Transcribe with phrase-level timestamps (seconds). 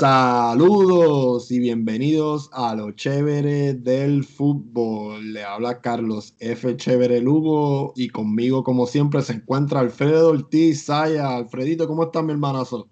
[0.00, 5.32] Saludos y bienvenidos a lo chévere del fútbol.
[5.32, 6.76] Le habla Carlos F.
[6.76, 11.36] Chévere Lugo y conmigo, como siempre, se encuentra Alfredo Ortiz Saya.
[11.36, 12.88] Alfredito, ¿cómo estás, mi hermanazo?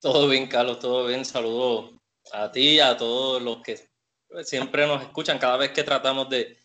[0.00, 1.24] Todo bien, Carlos, todo bien.
[1.24, 1.92] Saludos
[2.32, 3.78] a ti y a todos los que
[4.42, 6.56] siempre nos escuchan cada vez que tratamos de,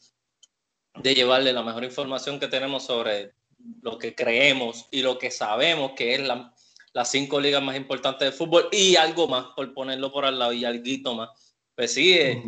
[0.96, 3.34] de llevarle la mejor información que tenemos sobre
[3.84, 6.52] lo que creemos y lo que sabemos que es la
[6.98, 10.52] las cinco ligas más importantes de fútbol y algo más, por ponerlo por al lado,
[10.52, 11.30] y algo más.
[11.76, 12.44] Pues sí, eh,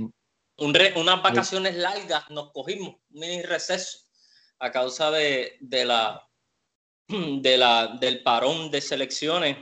[0.57, 3.99] unas vacaciones largas nos cogimos, un mini receso,
[4.57, 6.27] a causa de, de, la,
[7.07, 9.55] de la, del parón de selecciones.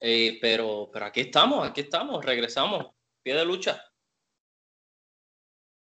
[0.00, 2.86] Eh, pero, pero aquí estamos, aquí estamos, regresamos,
[3.22, 3.84] pie de lucha.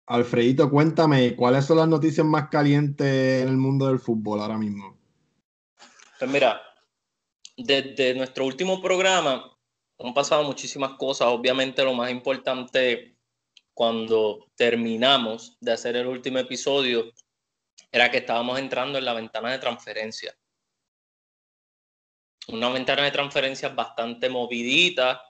[0.06, 4.96] Alfredito, cuéntame, ¿cuáles son las noticias más calientes en el mundo del fútbol ahora mismo?
[6.20, 6.62] Pues mira,
[7.56, 9.50] desde nuestro último programa
[9.98, 11.28] han pasado muchísimas cosas.
[11.28, 13.16] Obviamente lo más importante
[13.72, 17.12] cuando terminamos de hacer el último episodio
[17.90, 20.36] era que estábamos entrando en la ventana de transferencia.
[22.48, 25.22] Una ventana de transferencia bastante movidita.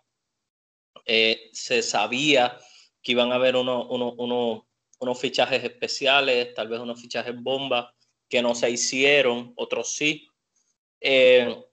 [1.07, 2.59] Eh, se sabía
[3.03, 7.95] que iban a haber unos fichajes especiales, tal vez unos fichajes bomba
[8.29, 10.27] que no se hicieron, otros sí.
[11.01, 11.65] Eh,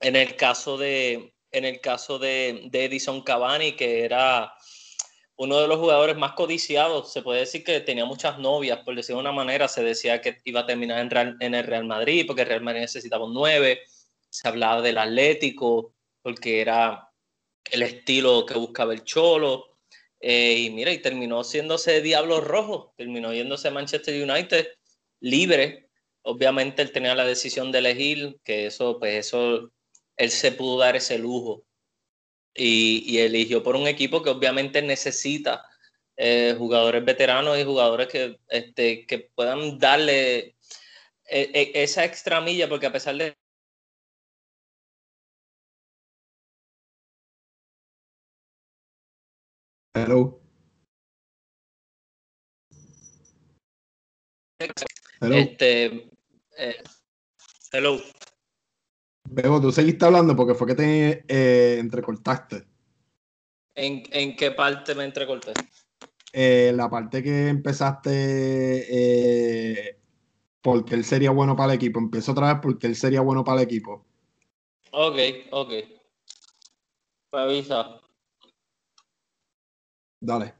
[0.00, 4.52] en el caso de, en el caso de, Edison Cavani, que era
[5.36, 9.22] uno de los jugadores más codiciados, se puede decir que tenía muchas novias, por decirlo
[9.22, 12.42] de una manera, se decía que iba a terminar en, en el Real Madrid, porque
[12.42, 13.80] el Real Madrid necesitaba un 9,
[14.28, 17.10] se hablaba del Atlético, porque era
[17.70, 19.78] el estilo que buscaba el Cholo,
[20.20, 24.68] eh, y mira, y terminó siéndose Diablo Rojo, terminó yéndose Manchester United
[25.20, 25.88] libre,
[26.22, 29.72] obviamente él tenía la decisión de elegir, que eso, pues eso
[30.20, 31.64] él se pudo dar ese lujo
[32.54, 35.66] y, eligió por un equipo que obviamente necesita
[36.16, 40.54] eh, jugadores veteranos y jugadores que, este, que puedan darle eh,
[41.30, 43.34] eh, esa extra milla, porque a pesar de
[49.94, 50.38] Hello.
[55.20, 55.34] Hello.
[55.36, 56.10] Este,
[57.72, 58.00] hello.
[59.32, 62.64] Bebo, tú seguiste hablando porque fue que te eh, entrecortaste.
[63.76, 65.52] ¿En, ¿En, qué parte me entrecorté?
[66.32, 68.10] Eh, la parte que empezaste
[68.90, 70.00] eh,
[70.60, 72.00] porque él sería bueno para el equipo.
[72.00, 74.04] Empiezo otra vez porque él sería bueno para el equipo.
[74.90, 75.16] Ok,
[75.52, 75.72] ok.
[77.30, 78.00] Avisa.
[80.18, 80.54] Dale.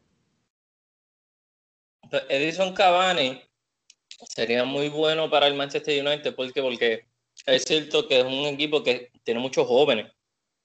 [2.28, 3.42] Edison Cavani
[4.28, 7.09] sería muy bueno para el Manchester United porque, porque
[7.50, 10.12] es cierto que es un equipo que tiene muchos jóvenes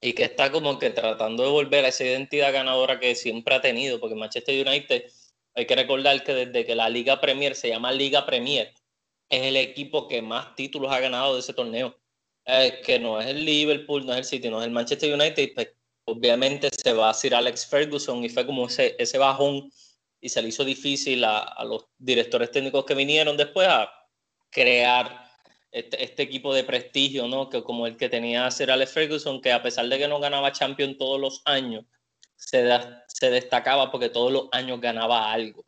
[0.02, 3.62] y que está como que tratando de volver a esa identidad ganadora que siempre ha
[3.62, 5.06] tenido, porque Manchester United,
[5.56, 8.74] hay que recordar que desde que la Liga Premier se llama Liga Premier,
[9.30, 11.98] es el equipo que más títulos ha ganado de ese torneo.
[12.86, 15.70] que no es el Liverpool, no es el City, no es el Manchester United, pues,
[16.06, 19.72] obviamente se va a decir Alex Ferguson y fue como ese, ese bajón
[20.22, 23.92] y se le hizo difícil a, a los directores técnicos que vinieron después a
[24.52, 25.25] crear
[25.76, 27.50] este, este, equipo de prestigio, ¿no?
[27.50, 30.54] Que como el que tenía Sir Alex Ferguson, que a pesar de que no ganaba
[30.54, 31.84] Champions todos los años,
[32.38, 32.66] se,
[33.08, 35.66] se destacaba porque todos los años ganaba algo,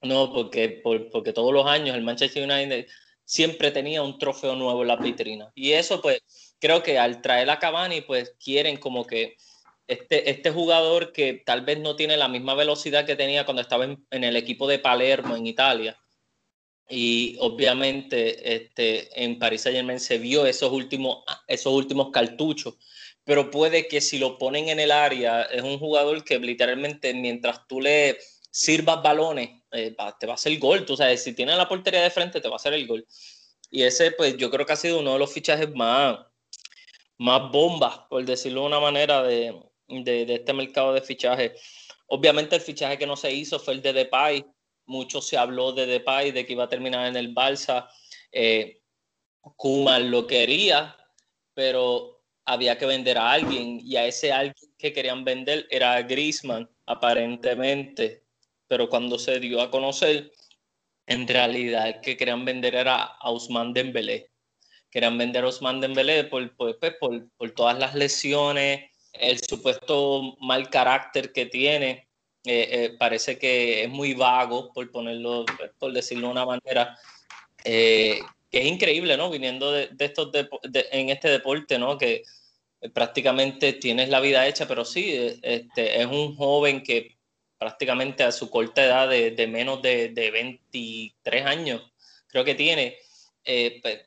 [0.00, 0.32] ¿no?
[0.32, 0.80] Porque,
[1.12, 2.86] porque todos los años el Manchester United
[3.26, 5.52] siempre tenía un trofeo nuevo en la vitrina.
[5.54, 6.22] Y eso, pues,
[6.58, 9.36] creo que al traer a Cavani, pues quieren como que
[9.86, 13.84] este, este jugador que tal vez no tiene la misma velocidad que tenía cuando estaba
[13.84, 15.99] en el equipo de Palermo en Italia,
[16.90, 22.74] y obviamente este, en París Saint Germain se vio esos últimos, esos últimos cartuchos,
[23.24, 27.66] pero puede que si lo ponen en el área, es un jugador que literalmente mientras
[27.68, 28.18] tú le
[28.50, 32.10] sirvas balones, eh, te va a hacer gol, tú sabes, si tiene la portería de
[32.10, 33.06] frente te va a hacer el gol.
[33.70, 36.18] Y ese pues yo creo que ha sido uno de los fichajes más,
[37.18, 39.54] más bombas, por decirlo de una manera, de,
[39.86, 41.52] de, de este mercado de fichajes.
[42.08, 44.44] Obviamente el fichaje que no se hizo fue el de Depay,
[44.90, 47.88] mucho se habló de Depay, de que iba a terminar en el Barça.
[48.32, 48.82] Eh,
[49.56, 50.96] Kuman lo quería,
[51.54, 56.68] pero había que vender a alguien y a ese alguien que querían vender era Griezmann,
[56.86, 58.24] aparentemente.
[58.66, 60.32] Pero cuando se dio a conocer,
[61.06, 64.30] en realidad el que querían vender era a Ousmane Dembélé.
[64.90, 70.36] Querían vender a Ousmane Dembélé por, por, pues, por, por todas las lesiones, el supuesto
[70.40, 72.09] mal carácter que tiene
[72.44, 75.44] eh, eh, parece que es muy vago, por ponerlo,
[75.78, 76.98] por decirlo de una manera,
[77.64, 78.20] eh,
[78.50, 79.30] que es increíble, ¿no?
[79.30, 80.30] Viniendo de, estos
[80.72, 81.98] en este deporte, ¿no?
[81.98, 82.22] Que,
[82.94, 87.16] prácticamente tienes la vida hecha, pero sí, este, es un joven que
[87.58, 91.82] prácticamente a su corta edad de, menos de, de, 23 años,
[92.26, 92.96] creo que tiene,
[93.44, 94.00] eh, pues,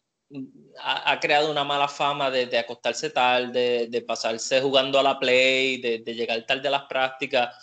[0.82, 6.00] ha, creado una mala fama de, acostarse tarde, de, pasarse jugando a la play, de,
[6.16, 7.56] llegar tarde a las prácticas.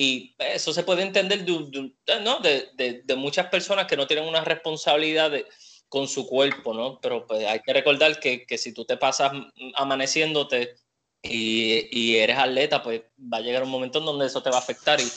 [0.00, 5.32] Y eso se puede entender de, de muchas personas que no tienen una responsabilidad
[5.88, 7.00] con su cuerpo, ¿no?
[7.00, 9.32] Pero pues hay que recordar que, si tú te pasas
[9.74, 10.76] amaneciéndote
[11.20, 14.60] y, eres atleta, pues va a llegar un momento en donde eso te va a
[14.60, 15.08] afectar y,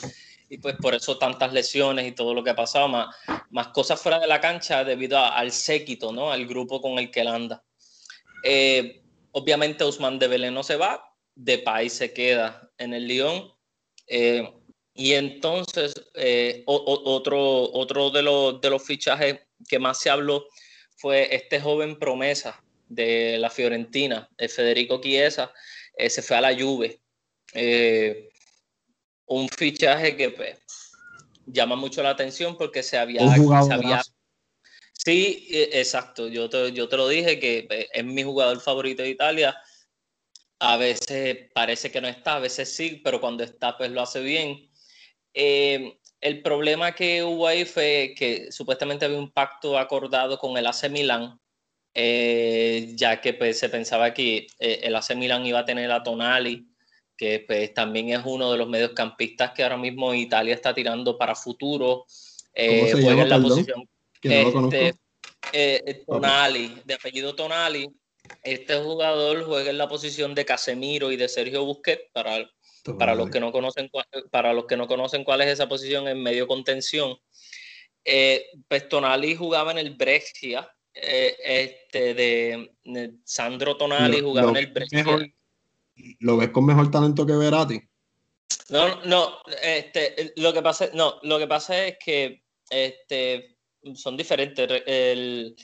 [0.48, 3.14] y pues por eso tantas lesiones y todo lo que ha pasado, más,
[3.50, 6.32] más cosas fuera de la cancha debido al séquito, ¿no?
[6.32, 7.62] Al grupo con el que él anda.
[8.42, 13.52] Eh, obviamente Usman de Belén no se va, de país se queda en el Lyon.
[14.08, 14.52] Eh,
[14.94, 20.46] y entonces, eh, otro, otro de, los, de los fichajes que más se habló
[20.96, 25.52] fue este joven promesa de la Fiorentina, el Federico Chiesa,
[26.08, 27.00] se fue a la Juve.
[27.54, 28.30] Eh,
[29.26, 30.58] un fichaje que pues,
[31.46, 33.22] llama mucho la atención porque se había...
[34.92, 36.28] Sí, e, exacto.
[36.28, 39.56] Yo te, yo te lo dije que pues, es mi jugador favorito de Italia.
[40.58, 44.20] A veces parece que no está, a veces sí, pero cuando está, pues lo hace
[44.20, 44.70] bien.
[45.34, 50.66] Eh, el problema que hubo ahí fue que supuestamente había un pacto acordado con el
[50.66, 51.38] AC Milan,
[51.94, 56.02] eh, ya que pues, se pensaba que eh, el AC Milan iba a tener a
[56.02, 56.64] Tonali,
[57.16, 61.34] que pues, también es uno de los mediocampistas que ahora mismo Italia está tirando para
[61.34, 62.06] futuro.
[62.54, 63.88] Eh, juega en la posición.
[64.22, 64.94] Este,
[65.52, 67.88] eh, Tonali, de apellido Tonali.
[68.44, 72.48] Este jugador juega en la posición de Casemiro y de Sergio Busquets para,
[72.98, 73.90] para los que no conocen
[74.30, 77.16] para los que no conocen cuál es esa posición en medio contención.
[78.04, 82.72] Eh, pues Tonali jugaba en el Brescia, eh, este de,
[83.24, 85.04] Sandro Tonali jugaba en el Brescia.
[86.20, 87.80] ¿Lo ves con mejor talento que Verati?
[88.70, 93.56] No, no, este, lo que pasa, no, lo que pasa es que este,
[93.94, 94.82] son diferentes.
[94.86, 95.54] El,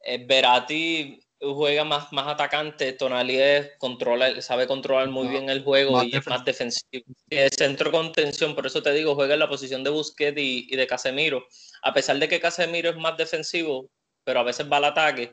[0.00, 3.38] el Verati juega más, más atacante, Tonali
[3.78, 7.04] controla, sabe controlar muy bien el juego y es más defensivo.
[7.28, 10.76] Es centro contención, por eso te digo, juega en la posición de Busquets y, y,
[10.76, 11.46] de Casemiro.
[11.82, 13.90] A pesar de que Casemiro es más defensivo,
[14.24, 15.32] pero a veces va al ataque,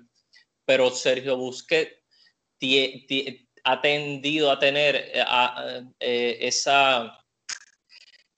[0.65, 2.00] pero Sergio Busquets
[3.63, 5.23] ha tendido a tener eh,
[6.00, 7.25] eh, esa,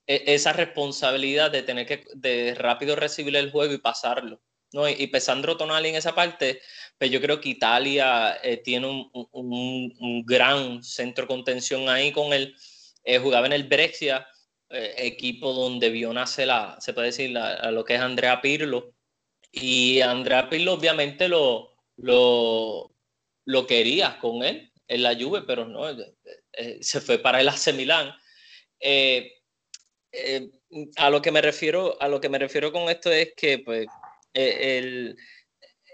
[0.05, 4.41] e, esa responsabilidad de tener que de rápido recibir el juego y pasarlo.
[4.73, 4.87] ¿no?
[4.87, 6.61] Y, Pesandro Tonali en esa parte,
[7.01, 12.55] pues yo creo que Italia eh, tiene un, un, gran centro contención ahí con él.
[13.23, 14.27] jugaba en el Brexia,
[14.69, 18.93] equipo donde vio nacer la, se puede decir, a lo que es Andrea Pirlo.
[19.51, 22.91] Y Andrea Pirlo obviamente lo, lo,
[23.45, 26.13] lo quería con él en la Juve, pero no, eh,
[26.53, 28.13] eh, se fue para el AC Milán.
[28.79, 29.31] Eh,
[30.97, 33.87] a lo que me refiero, a lo que me refiero con esto es que pues,
[34.33, 35.17] el,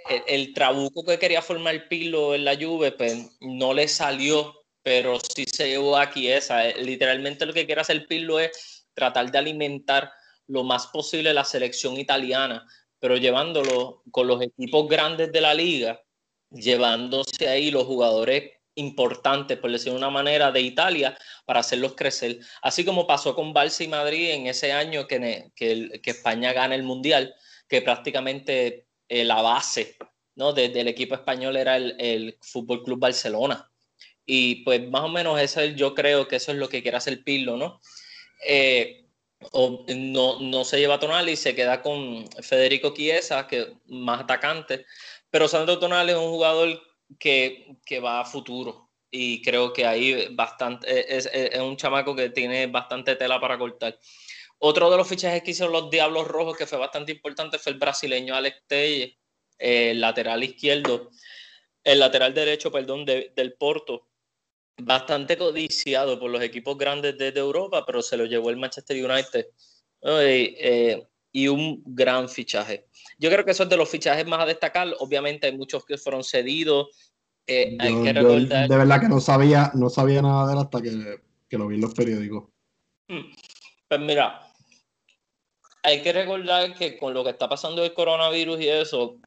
[0.09, 5.45] el, trabuco que quería formar Pilo en la Juve, pues no le salió, pero sí
[5.45, 6.63] se llevó aquí esa.
[6.75, 10.11] Literalmente lo que quiere hacer Pirlo es tratar de alimentar
[10.47, 12.65] lo más posible la selección italiana,
[12.99, 16.01] pero llevándolo con los equipos grandes de la liga,
[16.49, 22.39] llevándose ahí los jugadores importantes, por decir una manera, de Italia para hacerlos crecer.
[22.61, 26.83] Así como pasó con Barça y Madrid en ese año que, que, España gana el
[26.83, 27.35] Mundial,
[27.67, 29.97] que prácticamente eh, la base
[30.35, 30.53] ¿no?
[30.53, 33.69] del equipo español era el, el Fútbol Club Barcelona.
[34.25, 37.23] Y pues más o menos eso yo creo que eso es lo que quiere hacer
[37.23, 37.79] Pirlo, ¿no?
[38.45, 39.05] Eh,
[39.51, 44.21] o no, no se lleva a Tonali y se queda con Federico Chiesa, que más
[44.21, 44.85] atacante.
[45.29, 46.81] Pero Sandro Tonali es un jugador
[47.19, 48.89] que, que va a futuro.
[49.09, 53.97] Y creo que ahí bastante, es, es, un chamaco que tiene bastante tela para cortar.
[54.59, 57.79] Otro de los fichajes que hicieron los Diablos Rojos, que fue bastante importante, fue el
[57.79, 59.17] brasileño Alex Telle,
[59.57, 61.11] el lateral izquierdo,
[61.83, 64.07] el lateral derecho, perdón, del Porto.
[64.79, 69.47] Bastante codiciado por los equipos grandes de, Europa, pero se lo llevó el Manchester United.
[70.03, 72.87] Eh, y un gran fichaje.
[73.19, 74.87] Yo creo que eso es de los fichajes más a destacar.
[74.99, 76.87] Obviamente hay muchos que fueron cedidos.
[77.45, 78.67] Eh, hay que recordar...
[78.67, 81.75] de verdad que no sabía, no sabía nada de él hasta que, que lo vi
[81.75, 82.45] en los periódicos.
[83.07, 83.31] Hmm.
[83.87, 84.46] Pues mira,
[85.83, 89.17] hay que recordar que con lo que está pasando el coronavirus y eso,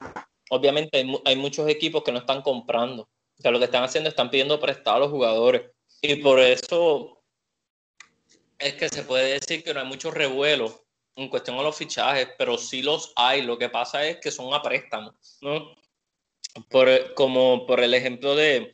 [0.49, 3.03] obviamente hay, hay muchos equipos que no están comprando.
[3.03, 5.63] O sea, lo que están haciendo están pidiendo prestado a los jugadores.
[6.01, 7.23] Y por eso
[8.59, 10.83] es que se puede decir que no hay mucho revuelo
[11.15, 13.41] en cuestión a los fichajes, pero sí los hay.
[13.41, 15.73] Lo que pasa es que son a préstamo, ¿no?
[16.69, 18.73] Por, como por el ejemplo de,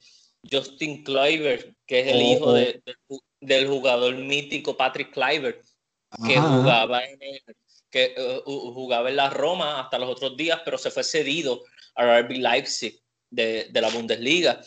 [0.50, 2.54] Justin Kluivert, que es el Oh, hijo oh.
[2.54, 5.64] de- de- del jugador mítico Patrick Kluivert,
[6.26, 7.44] que Ajá, jugaba en el-
[7.98, 11.64] que eh, ju- jugaba en la Roma hasta los otros días, pero se fue cedido
[11.96, 14.62] a RB Leipzig de, de la Bundesliga.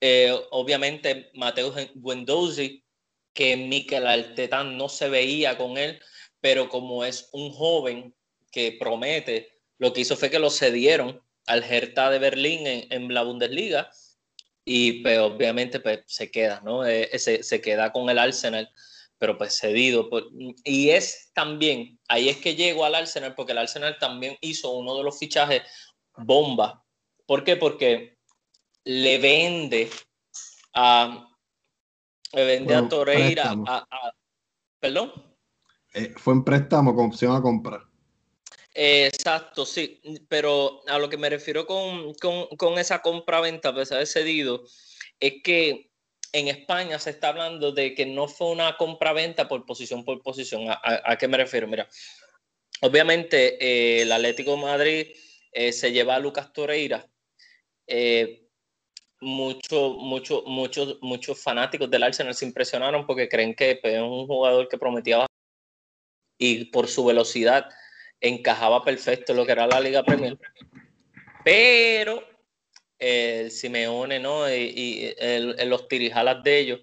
[0.00, 2.84] Eh, obviamente Mateo Guendouzi,
[3.32, 5.98] que Mikel Arteta no se veía con él,
[6.40, 8.14] pero como es un joven
[8.52, 9.48] que promete,
[9.78, 13.90] lo que hizo fue que lo cedieron al Hertha de Berlín en, en la Bundesliga
[14.64, 16.86] y pues obviamente pues se queda, ¿no?
[16.86, 18.70] Eh, se, se queda con el Arsenal,
[19.24, 20.10] pero pues cedido.
[20.10, 20.28] por-
[20.64, 24.94] y es también, ahí es que llegó al Arsenal, porque el Arsenal también hizo uno
[24.98, 25.62] de los fichajes
[26.18, 26.84] bomba.
[27.24, 27.56] ¿Por qué?
[27.56, 28.18] Porque
[28.84, 29.88] le vende
[30.74, 31.26] a,
[32.34, 33.64] le vende Bueno, a Torreira préstamo.
[33.66, 34.14] a- a-
[34.78, 35.10] perdón.
[35.94, 37.80] Eh, fue en préstamo con opción a comprar.
[38.74, 44.00] Exacto, sí, pero a lo que me refiero con, con, con esa compra-venta, a pesar
[44.00, 44.64] de cedido,
[45.18, 45.93] es que
[46.34, 50.66] en España se está hablando de que no fue una compra-venta por posición por posición.
[50.68, 51.68] ¿A, qué me refiero?
[51.68, 51.88] Mira,
[52.80, 55.06] obviamente eh, el Atlético Madrid
[55.52, 57.08] eh, se lleva a Lucas Torreira.
[57.86, 58.48] Eh,
[59.20, 64.26] mucho, mucho, muchos, muchos fanáticos del Arsenal se impresionaron porque creen que pues, es un
[64.26, 65.26] jugador que prometía
[66.36, 67.68] y por su velocidad
[68.20, 70.36] encajaba perfecto lo que era la Liga Premier.
[71.44, 72.33] Pero
[72.98, 74.48] el Simeone, ¿no?
[74.48, 76.80] Y, y el- el- los tirijalas de ellos.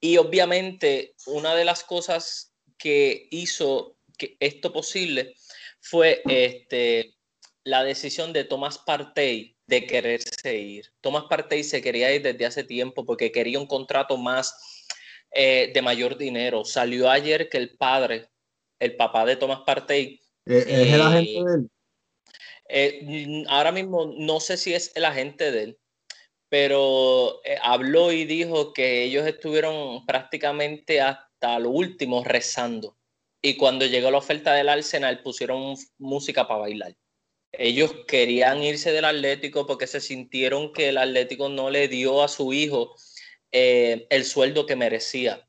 [0.00, 5.34] Y obviamente una de las cosas que hizo que esto posible
[5.80, 7.14] fue este,
[7.64, 10.92] la decisión de Tomás Partey de quererse ir.
[11.00, 14.54] Tomás Partey se quería ir desde hace tiempo porque quería un contrato más
[15.32, 16.64] eh, de mayor dinero.
[16.64, 18.28] Salió ayer que el padre,
[18.78, 21.70] el papá de Tomás Partey, Eh, ¿Es el Eh, agente de él?
[22.72, 25.78] Eh, ahora mismo no sé si es el agente de él,
[26.48, 32.96] pero eh, habló y dijo que ellos estuvieron prácticamente hasta lo último rezando.
[33.42, 36.96] Y cuando llegó la oferta del Arsenal pusieron música para bailar.
[37.52, 42.28] Ellos querían irse del Atlético porque se sintieron que el Atlético no le dio a
[42.28, 42.94] su hijo
[43.52, 45.48] eh, el sueldo que merecía.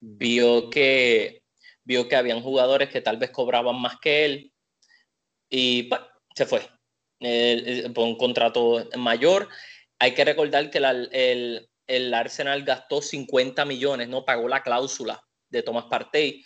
[0.00, 1.42] Vio que,
[1.84, 4.52] vio que habían jugadores que tal vez cobraban más que él
[5.50, 6.00] y pues,
[6.38, 6.62] se fue
[7.94, 9.48] por un contrato mayor.
[9.98, 15.20] Hay que recordar que la- el, el Arsenal gastó 50 millones, no pagó la cláusula
[15.50, 16.44] de Thomas Partey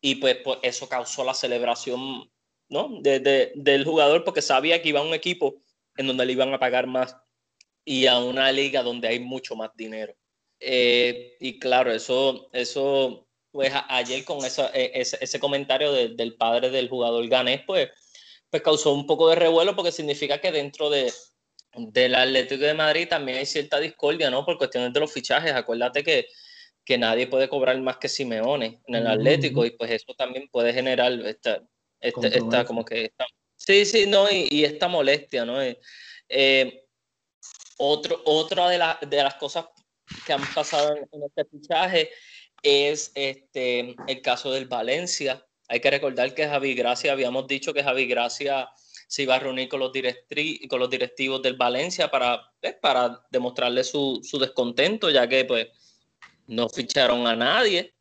[0.00, 2.30] y pues, pues, eso causó la celebración
[2.68, 3.00] ¿no?
[3.00, 5.56] de, de- del jugador porque sabía que iba a un equipo
[5.96, 7.16] en donde le iban a pagar más
[7.84, 10.14] y a una liga donde hay mucho más dinero.
[10.60, 16.70] Eh, y claro, eso, eso pues ayer con eh, ese, ese comentario de- del padre
[16.70, 17.88] del jugador ganés, pues,
[18.54, 21.12] pues causó un poco de revuelo porque significa que dentro de,
[21.74, 24.46] del Atlético de Madrid también hay cierta discordia, ¿no?
[24.46, 25.52] Por cuestiones de los fichajes.
[25.52, 26.28] Acuérdate que,
[26.84, 30.72] que nadie puede cobrar más que Simeone en el Atlético y pues eso también puede
[30.72, 31.64] generar esta,
[32.00, 35.60] esta, esta como que esta- sí, sí, no, y, y esta molestia, ¿no?
[35.60, 35.80] Eh,
[36.28, 36.84] eh,
[37.78, 39.64] otro, otra de, la- de las cosas
[40.24, 42.08] que han pasado en, en este fichaje
[42.62, 45.44] es este, el caso del Valencia.
[45.68, 48.68] Hay que recordar que Javi Gracia, habíamos dicho que Javi Gracia
[49.08, 49.92] se iba a reunir con los,
[50.68, 55.68] con los directivos del Valencia para, pues, para demostrarle su, su descontento, ya que pues
[56.46, 57.94] no ficharon a nadie.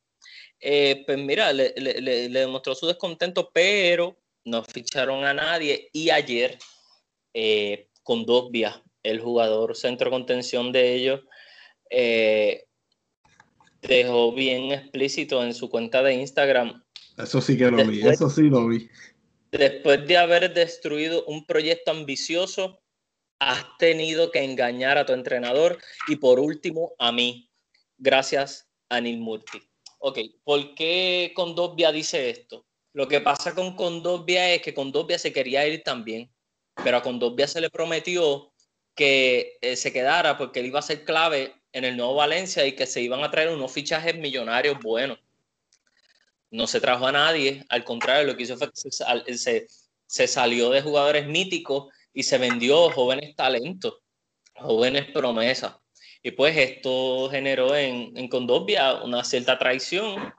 [0.60, 5.90] Eh, pues mira, le- le demostró su descontento, pero no ficharon a nadie.
[5.94, 6.58] Y ayer,
[7.34, 11.22] eh, con dos vías, el jugador centro contención de ellos
[11.90, 12.66] eh,
[13.82, 16.83] dejó bien explícito en su cuenta de Instagram
[17.18, 18.90] Eso sí que lo vi, Después- eso sí lo vi.
[19.52, 22.82] Después de haber destruido un proyecto ambicioso,
[23.40, 25.78] has tenido que engañar a tu entrenador
[26.08, 27.50] y por último a mí.
[27.98, 29.62] Gracias a Neil Murphy.
[30.00, 32.66] Ok, ¿por qué Condovia dice esto?
[32.94, 36.32] Lo que pasa con Condovia es que Condovia se quería ir también,
[36.84, 38.54] pero a Condovia se le prometió
[38.96, 42.74] que eh, se quedara porque él iba a ser clave en el nuevo Valencia y
[42.74, 45.20] que se iban a traer unos fichajes millonarios buenos
[46.54, 48.92] no se trajo a nadie, al contrario, lo que hizo fue que
[49.38, 49.68] se,
[50.06, 53.96] se- salió de jugadores míticos y se vendió jóvenes talentos,
[54.56, 55.76] jóvenes promesas.
[56.22, 58.30] Y pues esto generó en, en
[59.04, 60.32] una cierta traición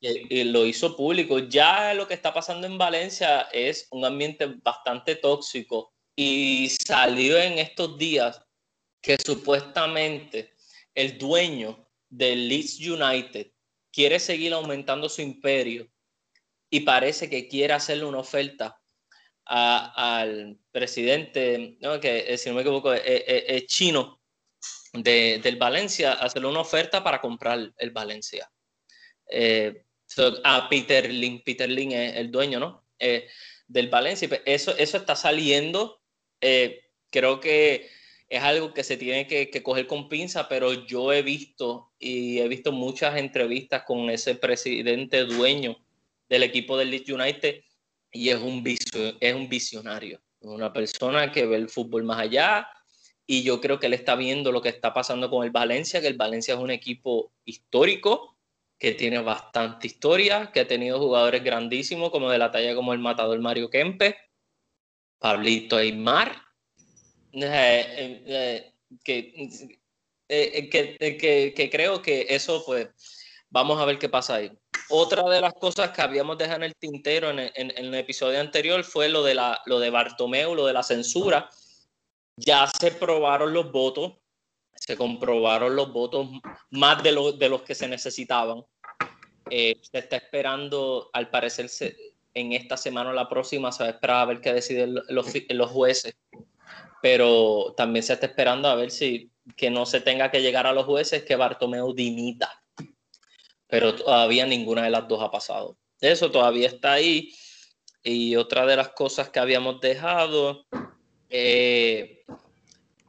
[0.00, 1.38] y, y lo hizo público.
[1.38, 7.58] Ya lo que está pasando en Valencia es un ambiente bastante tóxico y salió en
[7.58, 8.42] estos días
[9.02, 10.54] que supuestamente
[10.94, 13.51] el dueño del Leeds United
[13.92, 15.88] quiere seguir aumentando su imperio
[16.70, 18.78] y parece que quiere hacerle una oferta
[19.44, 22.00] al presidente, ¿no?
[22.00, 24.20] que eh, si no me equivoco es, es- es chino,
[24.92, 28.50] del Valencia, hacerle una oferta para comprar el Valencia.
[29.28, 29.84] Eh,
[30.44, 32.86] a Peter Lin, Peter Lin es el dueño, ¿no?
[32.98, 33.26] Eh,
[33.66, 34.28] del Valencia.
[34.28, 36.02] Pues, eso, eso está saliendo.
[36.40, 37.88] Eh, creo que
[38.32, 42.48] es algo que se tiene que, coger con pinza, pero yo he visto y he
[42.48, 45.76] visto muchas entrevistas con ese presidente dueño
[46.30, 47.62] del equipo del Leeds United
[48.10, 52.66] y es un, es un visionario, una persona que ve el fútbol más allá
[53.26, 56.08] y yo creo que él está viendo lo que está pasando con el Valencia, que
[56.08, 58.38] el Valencia es un equipo histórico,
[58.78, 62.98] que tiene bastante historia, que ha tenido jugadores grandísimos como de la talla como el
[62.98, 64.16] matador Mario Kempe,
[65.18, 66.41] Pablito Aymar,
[67.32, 68.74] eh, eh,
[70.28, 72.88] eh, que, que, creo que eso pues
[73.48, 74.52] vamos a ver qué pasa ahí.
[74.90, 79.08] Otra de las cosas que habíamos dejado en el tintero en el, episodio anterior fue
[79.08, 81.48] lo de, la, lo de Bartomeu, lo de la censura.
[82.36, 84.14] Ya se probaron los votos,
[84.74, 86.28] se comprobaron los votos
[86.70, 88.64] más de, de los que se necesitaban.
[89.50, 91.70] se está esperando, al parecer,
[92.34, 95.26] en esta semana o la próxima, se va a esperar a ver qué deciden los,
[95.48, 96.14] los jueces
[97.02, 100.72] pero también se está esperando a ver si que no se tenga que llegar a
[100.72, 102.48] los jueces que Bartomeu dimita.
[103.66, 105.76] Pero todavía ninguna de las dos ha pasado.
[106.00, 107.34] Eso todavía está ahí.
[108.04, 110.64] Y otra de las cosas que habíamos dejado,
[111.28, 112.24] eh,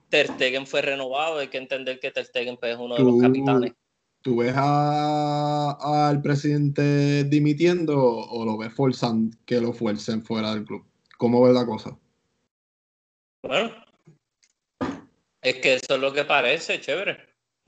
[0.09, 1.37] Ter Stegen fue renovado.
[1.37, 3.73] Hay que entender que Ter Stegen pues, es uno de los capitanes.
[4.23, 10.83] ¿Tú ves al presidente dimitiendo o lo ves forzando que lo fuercen fuera del club?
[11.17, 11.97] ¿Cómo ves la cosa?
[13.43, 13.82] Bueno,
[15.43, 17.17] es que eso es lo que parece, chévere.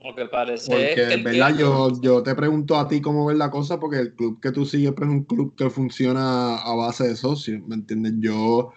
[0.00, 1.56] Lo que parece porque, ¿verdad?
[1.56, 4.66] Yo, yo te pregunto a ti cómo ves la cosa, porque el club que tú
[4.66, 8.12] sigues pues, es un club que funciona a base de socios, ¿me entiendes?
[8.18, 8.72] Yo,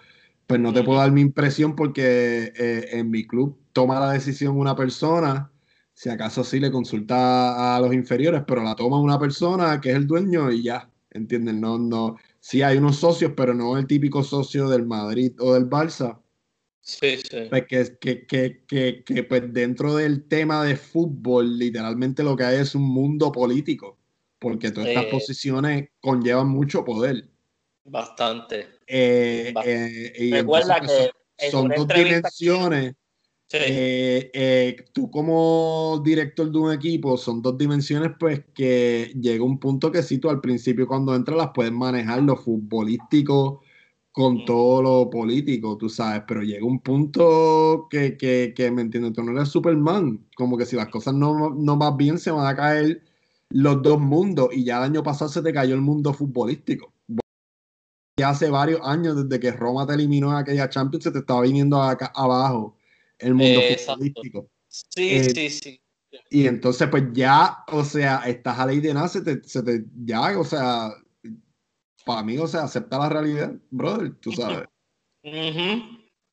[0.46, 4.56] pues no te puedo dar mi impresión porque eh, en mi club toma la decisión
[4.58, 5.52] una persona,
[5.92, 9.96] si acaso sí le consulta a los inferiores, pero la toma una persona que es
[9.96, 11.54] el dueño y ya, ¿entiendes?
[11.54, 15.68] No, no, sí hay unos socios, pero no el típico socio del Madrid o del
[15.68, 16.19] Barça
[16.98, 17.46] Sí, sí.
[17.48, 22.74] Pues que, que, que, pues dentro del tema de fútbol, literalmente lo que hay es
[22.74, 23.96] un mundo político,
[24.38, 27.28] porque todas estas posiciones conllevan mucho poder.
[27.84, 28.66] Bastante.
[28.86, 32.94] Eh, eh, y Recuerda pues, que son, dos dimensiones.
[33.52, 39.92] Eh, tú como director de un equipo, son dos dimensiones pues que llega un punto
[39.92, 43.62] que si tú al principio cuando entras las puedes manejar, lo futbolístico,
[44.20, 49.14] con todo lo político, tú sabes, pero llega un punto que, que, que me entiendes,
[49.14, 52.46] tú no eres Superman, como que si las cosas no, no van bien, se van
[52.46, 53.02] a caer
[53.48, 56.92] los dos mundos, y ya el año pasado se te cayó el mundo futbolístico.
[58.18, 61.40] Ya hace varios años, desde que Roma te eliminó en aquella Champions, se te estaba
[61.40, 62.76] viniendo acá abajo
[63.18, 64.50] el mundo futbolístico.
[64.68, 65.80] Sí, eh, sí, sí.
[66.28, 69.86] Y entonces, pues ya, o sea, estás a ley de nada, se te, se te,
[70.04, 70.90] ya, o sea,
[72.10, 74.66] para mí, o sea, acepta la realidad, brother, tú sabes.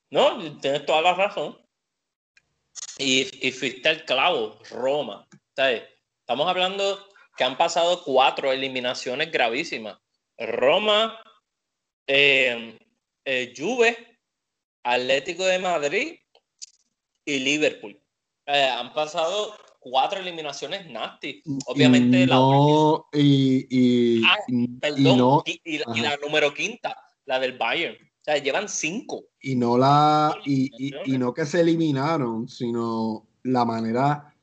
[0.09, 1.55] No, tienes toda la razón.
[2.97, 5.27] Y, y fuiste el clavo, Roma.
[5.55, 9.99] Estamos hablando que han pasado cuatro eliminaciones gravísimas.
[10.39, 11.21] Roma,
[12.07, 12.79] eh,
[13.25, 14.19] eh, Juve,
[14.83, 16.19] Atlético de Madrid
[17.23, 18.01] y Liverpool.
[18.47, 19.55] Eh, han pasado
[19.89, 21.41] cuatro eliminaciones nasty.
[21.65, 24.37] Obviamente no, la y, ah,
[24.81, 26.95] perdón, y, la número quinta,
[27.25, 27.95] la del Bayern.
[27.95, 29.25] O sea, llevan cinco.
[29.41, 34.33] Y no la y, no que se eliminaron, sino la manera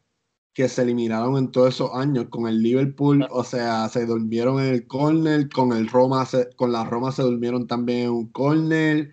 [0.55, 4.73] que se eliminaron en todos esos años con el Liverpool, o sea, se durmieron en
[4.73, 9.13] el corner, con el Roma, con la Roma se durmieron también en un corner.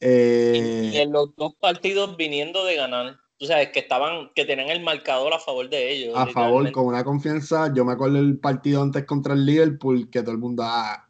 [0.00, 4.82] y en los dos partidos viniendo de ganar tú sabes, que estaban, que tenían el
[4.82, 6.14] marcador a favor de ellos.
[6.14, 7.72] A favor, con una confianza.
[7.74, 11.08] Yo me acuerdo el partido antes contra el Liverpool, que todo el mundo ah,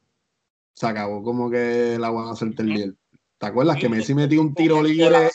[0.72, 2.98] se acabó como que la van a hacer el Liverpool.
[3.36, 5.30] ¿Te acuerdas que Messi metió un tiro libre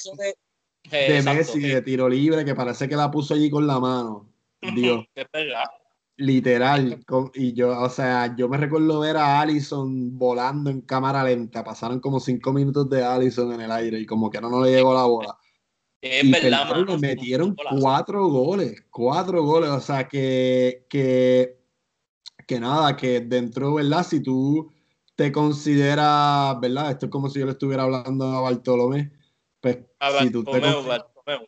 [0.89, 4.29] de, Messi, de tiro libre, que parece que la puso allí con la mano?
[4.73, 5.05] Dios.
[6.17, 7.03] Literal.
[7.33, 11.61] y yo, o sea, yo me recuerdo ver a Allison volando en cámara lenta.
[11.61, 14.71] Pasaron como cinco minutos de Allison en el aire y como que no, no le
[14.71, 15.37] llegó la bola.
[16.01, 21.57] Es verdad, metieron cuatro goles, cuatro goles, o sea que, que,
[22.45, 24.05] que nada, que dentro, ¿verdad?
[24.05, 24.71] Si tú
[25.15, 26.91] te consideras, ¿verdad?
[26.91, 29.11] Esto es como si yo le estuviera hablando a Bartolomé.
[29.59, 29.79] Pues,
[30.19, 30.61] si tú te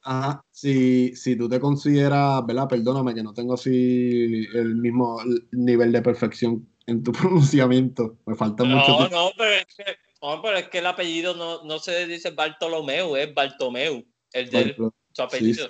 [0.01, 2.67] Ajá, si, si tú te consideras, ¿verdad?
[2.67, 8.17] Perdóname que no tengo así el mismo nivel de perfección en tu pronunciamiamiento.
[8.25, 9.15] Me falta mucho tiempo.
[9.15, 9.83] No, pero es que,
[10.19, 14.75] no, pero es que el apellido no, no se dice Bartolomeu, es Bartomeu el de
[14.75, 15.67] su apellido.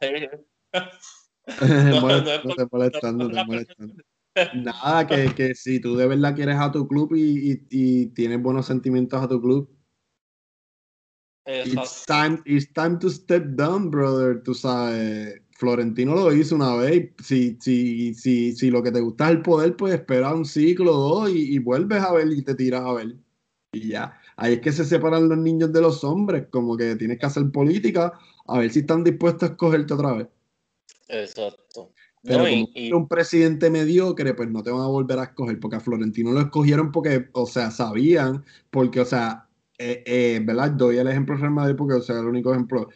[1.60, 3.94] no, te molestando, molestando.
[4.54, 8.40] Nada, que, que, si tú de verdad quieres a tu club y, y, y tienes
[8.40, 9.68] buenos sentimientos a tu club,
[11.46, 14.42] it's time, it's time to step down, brother.
[14.42, 17.10] Tú sabes, Florentino lo hizo una vez.
[17.22, 20.92] Si, si, si, si lo que te gusta es el poder, pues espera un ciclo
[20.92, 23.16] o dos y, y vuelves a ver y te tiras a ver.
[23.72, 24.18] Y ya.
[24.36, 26.46] Ahí es que se separan los niños de los hombres.
[26.50, 28.12] Como que tienes que hacer política
[28.46, 30.28] a ver si están dispuestos a escogerte otra vez.
[31.08, 31.92] Exacto.
[32.22, 35.80] Pero como un presidente mediocre, pues no te van a volver a escoger, porque a
[35.80, 40.72] Florentino lo escogieron porque, o sea, sabían, porque, o sea, eh, eh, ¿verdad?
[40.72, 42.88] Doy el ejemplo de Real Madrid porque, o sea, el único ejemplo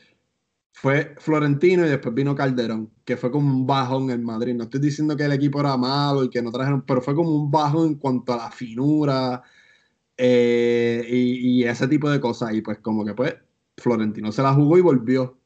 [0.73, 4.55] fue Florentino y después vino Calderón, que fue como un bajón en Madrid.
[4.55, 7.31] No estoy diciendo que el equipo era malo y que no trajeron, pero fue como
[7.31, 9.42] un bajón en cuanto a la finura
[10.16, 12.55] eh, y, y ese tipo de cosas.
[12.55, 13.37] Y pues como que pues
[13.77, 15.38] Florentino se la jugó y volvió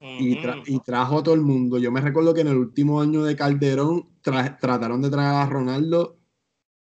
[0.00, 1.78] y, trajo a todo el mundo.
[1.78, 6.18] Yo me recuerdo que en el último año de Calderón trataron de traer a Ronaldo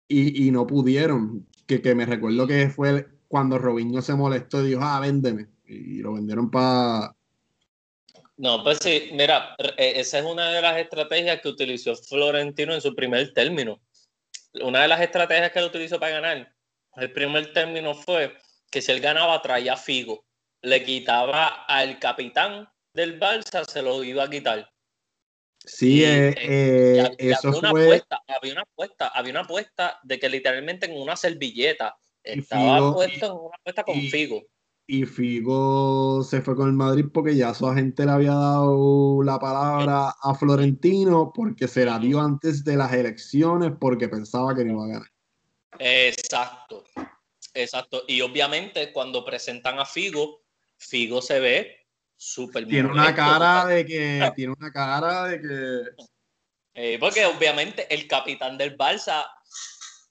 [0.07, 1.47] y, no pudieron.
[1.67, 5.47] Que, que, me recuerdo que fue cuando Robinho se molestó y dijo, ah, véndeme.
[5.65, 7.15] Y lo vendieron para...
[8.35, 12.81] No, pues sí, mira, e, esa es una de las estrategias que utilizó Florentino en
[12.81, 13.79] su primer término.
[14.61, 16.52] Una de las estrategias que él utilizó para ganar,
[16.95, 18.37] el primer término fue
[18.69, 20.25] que si él ganaba traía Figo,
[20.61, 24.69] le quitaba al capitán del Barça se lo iba a quitar.
[25.65, 27.83] Sí, eh, eh, eso había fue.
[27.85, 33.25] apuesta, había una apuesta, había una apuesta de que literalmente en una servilleta estaba puesto
[33.25, 34.41] en una apuesta con Figo.
[34.85, 39.39] Y Figo se fue con el Madrid porque ya su agente le había dado la
[39.39, 44.73] palabra a Florentino porque se la dio antes de las elecciones porque pensaba que no
[44.73, 45.12] iba a ganar.
[45.79, 46.83] Exacto,
[47.53, 48.03] exacto.
[48.07, 50.41] Y obviamente cuando presentan a Figo,
[50.77, 51.83] Figo se ve
[52.67, 54.31] tiene una cara de que.
[54.35, 56.05] Tiene una cara de que.
[56.75, 59.25] Eh, porque obviamente el capitán del Barça,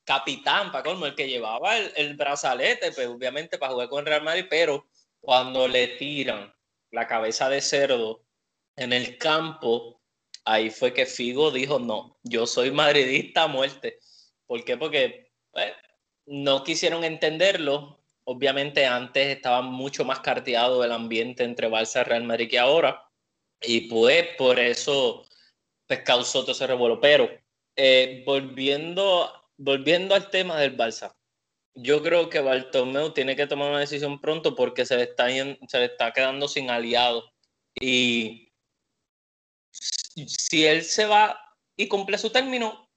[0.04, 4.22] capitán, para colmo, el que llevaba el, brazalete, pues obviamente para jugar con el Real
[4.22, 4.86] Madrid, pero
[5.20, 6.54] cuando le tiran
[6.90, 8.24] la cabeza de cerdo
[8.76, 10.00] en el campo,
[10.44, 13.98] ahí fue que Figo dijo: No, yo soy madridista a muerte.
[14.46, 14.76] ¿Por qué?
[14.76, 15.21] Porque
[15.52, 15.72] pues,
[16.26, 22.24] no quisieron entenderlo obviamente antes estaba mucho más carteado el ambiente entre Barça y Real
[22.24, 23.08] Madrid que ahora.
[23.60, 25.24] Y pues por eso
[25.86, 26.66] pues, causó todo ese.
[27.00, 27.30] Pero
[27.76, 31.14] eh, volviendo, volviendo al tema del Barça,
[31.74, 35.78] yo creo que Bartomeu tiene que tomar una decisión pronto porque se le está, se
[35.78, 37.32] le está quedando sin aliados.
[37.74, 38.52] Y
[39.70, 41.38] si él se va
[41.76, 42.90] y cumple su término,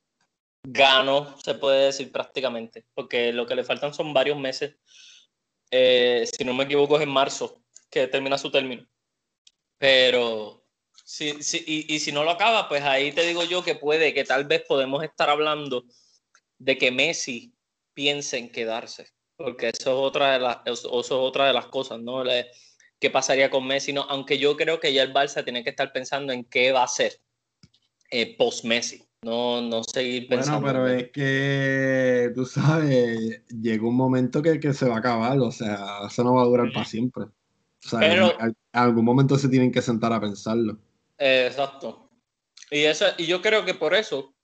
[0.67, 4.75] gano, se puede decir prácticamente, porque lo que le faltan son varios meses
[5.71, 8.87] eh, si no me equivoco es en marzo que termina su término.
[9.77, 10.65] Pero,
[11.03, 14.45] si, y, si no lo acaba, pues ahí te digo yo que puede, que tal
[14.45, 15.85] vez podemos estar hablando
[16.57, 17.53] de que Messi
[17.93, 21.99] piense en quedarse, porque eso es otra de las, eso es otra de las cosas,
[21.99, 22.23] ¿no?
[22.99, 23.91] ¿Qué pasaría con Messi?
[23.93, 26.81] No, aunque yo creo que ya el Barça tiene que estar pensando en qué va
[26.81, 27.19] a hacer
[28.11, 30.61] eh, post-Messi no, no seguir pensando.
[30.61, 35.51] Bueno, pero es que, tú sabes, llega un momento que, se va a acabar, o
[35.51, 37.23] sea, eso no va a durar para siempre.
[37.23, 40.77] O sea, en, algún momento se tienen que sentar a pensarlo.
[41.17, 42.07] exacto.
[42.69, 44.35] Y, eso, y yo creo que por eso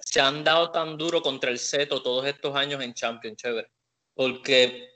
[0.00, 3.70] se han dado tan duro contra el Seto todos estos años en Champions, chévere.
[4.14, 4.88] Porque,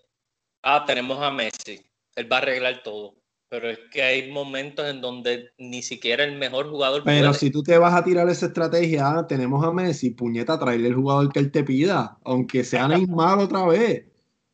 [0.62, 1.80] ah, tenemos a Messi,
[2.16, 3.21] él va a arreglar todo
[3.53, 7.03] pero es que hay momentos en donde ni siquiera el mejor jugador.
[7.05, 10.88] Pero si tú te vas a tirar esa estrategia, ah, tenemos a Messi, puñeta, traerle
[10.88, 14.07] el jugador que él te pida, aunque sea Neymar otra vez.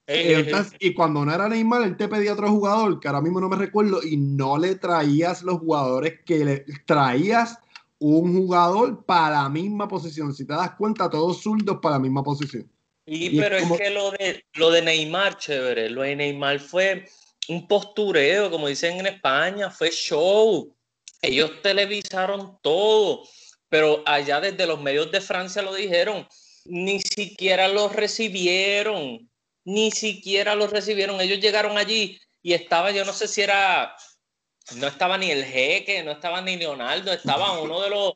[0.81, 3.55] y cuando no era Neymar, él te pedía otro jugador, que ahora mismo no me
[3.55, 7.57] recuerdo, y no le traías los jugadores que le traías
[8.01, 10.35] un jugador para la misma posición.
[10.35, 12.69] Si te das cuenta, todos zurdos para la misma posición.
[13.07, 17.07] Y, pero es, que lo de, lo de Neymar, chévere, lo de Neymar fue
[17.49, 20.75] un postureo, como dicen en España, fue show.
[21.21, 23.25] Ellos televisaron todo,
[23.69, 26.29] pero allá desde los medios de Francia lo dijeron,
[26.67, 29.29] ni siquiera los recibieron,
[29.65, 31.21] ni siquiera los recibieron.
[31.21, 33.97] Ellos llegaron allí y estaba, yo no sé si era,
[34.77, 38.13] no estaba ni el jeque, no estaba ni Leonardo, estaba uno de los,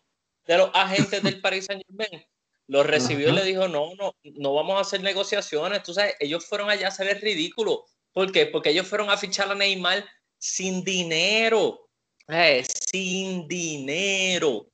[0.47, 2.25] de los agentes del Paris Saint Germain.
[2.69, 5.83] Los recibió y le dijo, no, no, no vamos a hacer negociaciones.
[5.83, 7.85] Tú sabes, ellos fueron allá a hacer el ridículo.
[8.13, 8.47] ¿Por qué?
[8.47, 10.05] Porque ellos fueron a fichar a Neymar
[10.39, 11.89] sin dinero.
[12.29, 14.69] Eh, sin dinero.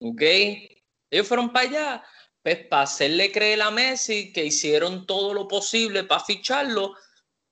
[0.00, 0.22] ¿Ok?
[1.10, 2.04] Ellos fueron para allá.
[2.42, 6.94] Pues para hacerle creer a Messi que hicieron todo lo posible para ficharlo,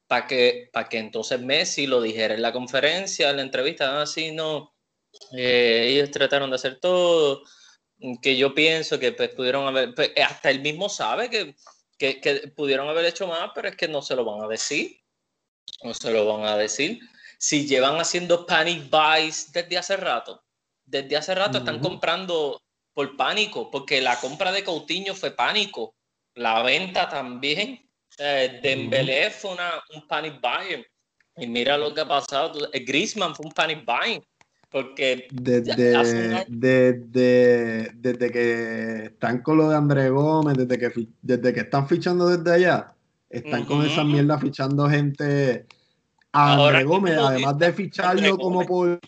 [0.09, 4.31] para que, para que entonces Messi lo dijera en la conferencia, en la entrevista, así
[4.31, 4.75] ah, no,
[5.37, 7.43] Eh, ellos trataron de hacer todo,
[8.23, 11.55] que yo pienso que pues, pudieron haber, pues, hasta él mismo sabe que,
[11.99, 15.00] que, que, pudieron haber hecho más, pero es que no se lo van a decir.
[15.83, 17.01] No se lo van a decir.
[17.38, 20.42] Si llevan haciendo panic buys desde hace rato,
[20.85, 22.61] desde hace rato están comprando
[22.92, 25.94] por pánico, porque la compra de Coutinho fue pánico,
[26.35, 27.81] la venta también.
[28.18, 30.85] Eh, Dembélé fue una, un panic buy.
[31.37, 32.68] Y mira lo que ha pasado.
[32.73, 34.23] Griezmann fue un panic buy.
[34.70, 35.75] Porque desde,
[36.46, 42.29] desde, desde, que están con lo de André Gómez, desde que, desde que están fichando
[42.29, 42.94] desde allá,
[43.31, 45.66] están con esa mierda fichando gente.
[46.33, 49.01] A André Gómez, además de ficharlo como por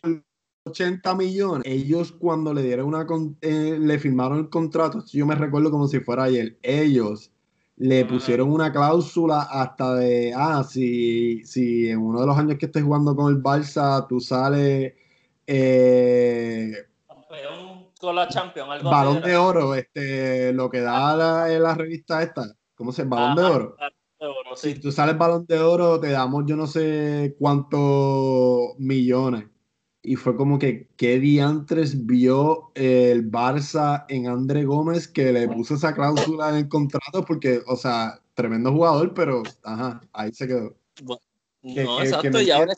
[0.65, 3.07] 80 millones, ellos cuando le dieron una
[3.41, 7.31] eh, le firmaron el contrato, yo me recuerdo como si fuera ayer, ellos
[7.77, 12.67] le pusieron una cláusula hasta de, ah, si, si en uno de los años que
[12.67, 14.93] estés jugando con el Barça tú sales
[15.47, 16.73] eh,
[18.01, 22.53] con la Champions, algo balón de oro, este, lo que da la, la revista esta,
[22.75, 23.17] ¿cómo se llama?
[23.17, 23.77] Balón de oro.
[24.57, 29.47] Si tú sales balón de oro, te damos yo no sé cuántos millones.
[30.05, 35.75] Y fue como que, ¿qué diantres vio el Barça en André Gómez que le puso
[35.75, 37.25] esa cláusula en el contrato?
[37.25, 40.77] Porque, o sea, tremendo jugador, pero, ajá, ahí se quedó.
[41.63, 42.75] no, exacto, y ahora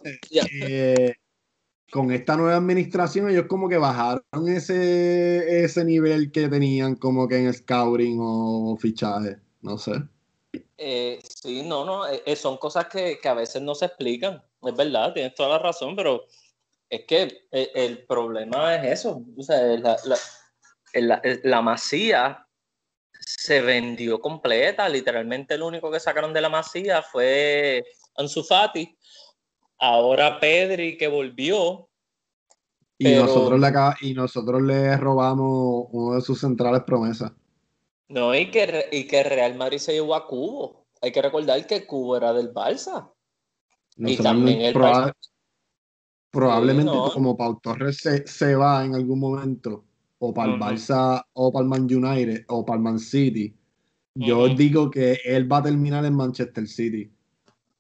[1.91, 7.39] con esta nueva administración ellos como que bajaron ese, ese nivel que tenían como que
[7.39, 9.93] en scouting o fichaje, no sé.
[10.77, 14.77] Eh, sí, no, no, eh, eh, son cosas que, a veces no se explican, es
[14.77, 16.25] verdad, tienes toda la razón, pero
[16.89, 19.97] es que el, problema es eso, o sea, la,
[20.95, 22.47] la, la, masía
[23.19, 27.85] se vendió completa, literalmente el único que sacaron de la masía fue
[28.17, 28.97] Ansu Fati,
[29.79, 31.89] Ahora Pedri que volvió.
[32.97, 33.69] Y, nosotros le
[34.01, 37.33] y nosotros le robamos uno de sus centrales promesas.
[38.09, 40.87] No, y que, y que Real Madrid se llevó a Cubo.
[41.01, 43.11] Hay que recordar que Cubo era del Barça.
[43.97, 44.75] y también el
[46.31, 49.85] Probablemente como Pau Torres se, va en algún momento,
[50.19, 53.55] o para el Barça, o para el Man United, o para el Man City.
[54.17, 57.09] Yo digo que él va a terminar en Manchester City.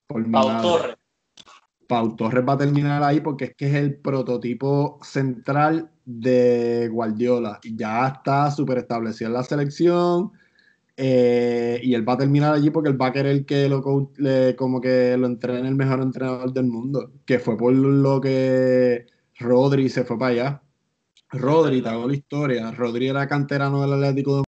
[0.06, 0.96] Pau Torres.
[1.88, 7.60] Pau Torres va a terminar ahí porque es que es el prototipo central de Guardiola.
[7.62, 10.32] Ya está súper establecido en la selección
[10.96, 14.80] eh, y él va a terminar allí porque él va a querer que lo, como
[14.80, 19.06] que lo entrene el mejor entrenador del mundo, que fue por lo que
[19.38, 20.62] Rodri se fue para allá.
[21.30, 22.70] Rodri, te hago la historia.
[22.70, 24.44] Rodri era canterano del Atlético de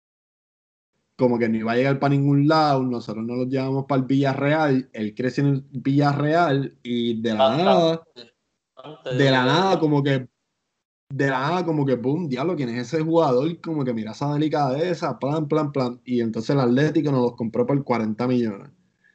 [1.17, 4.07] como que no iba a llegar para ningún lado, nosotros no lo llevamos para el
[4.07, 8.03] Villarreal, él crece en el Villarreal y de la nada,
[9.17, 10.27] de la nada, como que,
[11.09, 13.59] de la nada, como que, boom, diablo, ¿quién es ese jugador?
[13.61, 16.01] Como que mira esa delicadeza, plan, plan, plan.
[16.03, 18.69] Y entonces el Atlético nos los compró por 40 millones.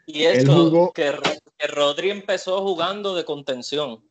[0.07, 1.13] Y eso, que,
[1.59, 4.03] que, Rodri empezó jugando de contención.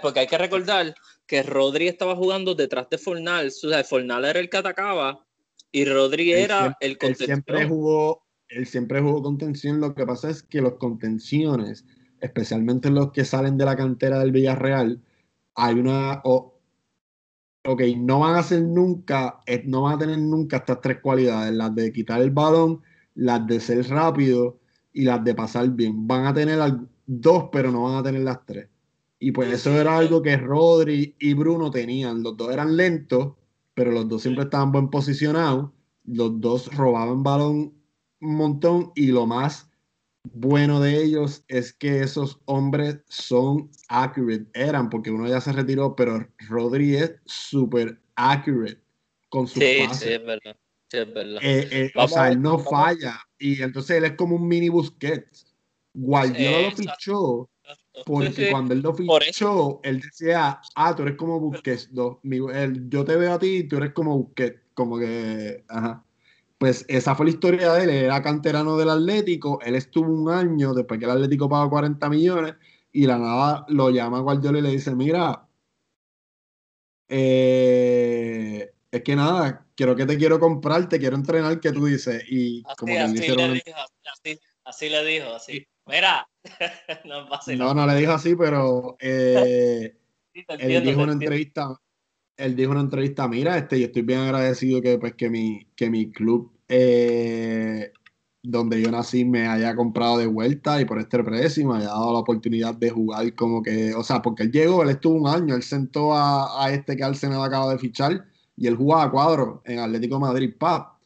[0.00, 0.94] Porque hay que recordar
[1.26, 3.48] que Rodri estaba jugando detrás de Fornal.
[3.48, 5.24] O sea, Fornal era el que atacaba
[5.70, 7.30] y Rodri era el contención.
[7.30, 9.80] Él siempre jugó, él siempre jugó contención.
[9.80, 11.84] Lo que pasa es que los contenciones,
[12.20, 15.00] especialmente los que salen de la cantera del Villarreal,
[15.54, 16.22] hay una.
[17.64, 21.74] Ok, no van a nunca, eh, no van a tener nunca estas tres cualidades: las
[21.74, 22.82] de quitar el balón,
[23.14, 24.58] las de ser rápido
[24.92, 26.06] y las de pasar bien.
[26.06, 26.58] Van a tener
[27.06, 28.68] dos, pero no van a tener las tres.
[29.18, 32.22] Y pues eso era algo que Rodri y Bruno tenían.
[32.22, 33.34] Los dos eran lentos,
[33.74, 35.70] pero los dos siempre estaban buen posicionados,
[36.04, 37.74] los dos robaban balón
[38.20, 39.71] un montón y lo más
[40.24, 45.94] bueno de ellos es que esos hombres son accurate, eran porque uno ya se retiró,
[45.96, 48.80] pero Rodri es súper accurate
[49.28, 50.56] con su sí, Sí, es verdad.
[50.88, 51.40] Sí, es verdad.
[51.42, 55.46] Eh, eh, o sea, él no falla y entonces él es como un mini Busquets.
[55.94, 57.50] Guardiola lo fichó
[58.06, 63.34] porque cuando él lo fichó, él decía, ah, tú eres como Busquets, yo te veo
[63.34, 66.04] a ti y tú eres como Busquets, como que, ajá.
[66.62, 70.72] Pues esa fue la historia de él, era canterano del Atlético, él estuvo un año
[70.72, 72.54] después que el Atlético pagó 40 millones
[72.92, 75.44] y la nada lo llama a Guardiola y le dice, mira,
[77.08, 82.22] eh, es que nada, quiero que te quiero comprar, te quiero entrenar, que tú dices,
[82.28, 83.80] y como así, le dijo,
[84.12, 85.66] así, así le dijo, así.
[85.86, 86.28] Mira,
[87.04, 89.96] no, no, no le dijo así, pero eh,
[90.32, 91.76] él dijo una entrevista,
[92.36, 95.90] él dijo una entrevista, mira, este, yo estoy bien agradecido que pues que mi, que
[95.90, 97.92] mi club eh,
[98.42, 101.88] donde yo nací me haya comprado de vuelta y por este precio y me haya
[101.88, 105.28] dado la oportunidad de jugar como que, o sea, porque él llegó, él estuvo un
[105.28, 108.24] año, él sentó a, este que Arsenal acaba de fichar
[108.56, 110.98] y él jugaba a cuadro en Atlético Madrid PAP.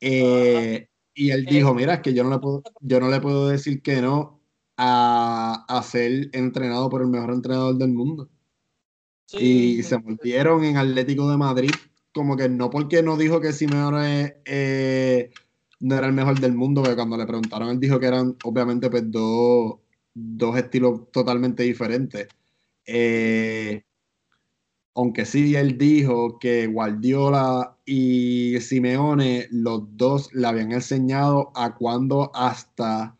[0.00, 3.48] Eh, y él dijo, mira, es que yo no le puedo, yo no le puedo
[3.48, 4.40] decir que no
[4.76, 8.28] a, a ser entrenado por el mejor entrenador del mundo.
[9.32, 11.70] Y se volvieron en Atlético de Madrid
[12.12, 15.30] como que no porque no dijo que Simeone eh,
[15.80, 18.90] no era el mejor del mundo, pero cuando le preguntaron, él dijo que eran obviamente
[18.90, 19.78] pues dos,
[20.56, 22.28] estilos totalmente diferentes.
[22.84, 23.82] Eh,
[24.94, 32.32] aunque sí él dijo que Guardiola y Simeone, los dos le habían enseñado a cuándo
[32.34, 33.16] hasta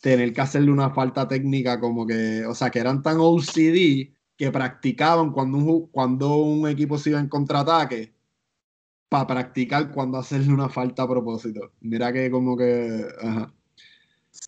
[0.00, 4.52] tener que hacerle una falta técnica, como que, o sea, que eran tan OCD que
[4.52, 8.14] practicaban cuando un, cuando un equipo se iba en contraataque
[9.08, 11.72] para practicar cuando hacerle una falta a propósito.
[11.80, 13.04] Mira que como que...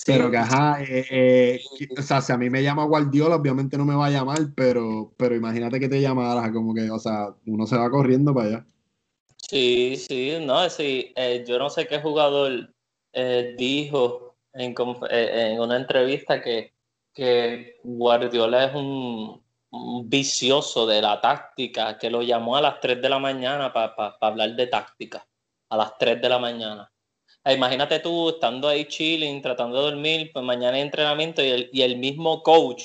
[0.06, 1.60] pero que, ajá, eh, eh,
[1.98, 5.12] o sea, si a mí me llama Guardiola, obviamente no me va a llamar, pero,
[5.16, 8.66] pero imagínate que te llamara, como que, o sea, uno se va corriendo para allá.
[9.38, 12.72] Sí, sí, no, sí, eh, yo no sé qué jugador
[13.58, 14.72] dijo en,
[15.10, 16.72] en, una entrevista que,
[17.12, 19.42] que Guardiola es un,
[20.04, 24.56] vicioso de la táctica que lo llamó a las 3 de la mañana para hablar
[24.56, 25.26] de táctica.
[25.68, 26.90] A las 3 de la mañana.
[27.44, 31.96] Eh, imagínate tú estando ahí chilling, tratando de dormir, pues mañana hay entrenamiento y el,
[31.96, 32.84] mismo coach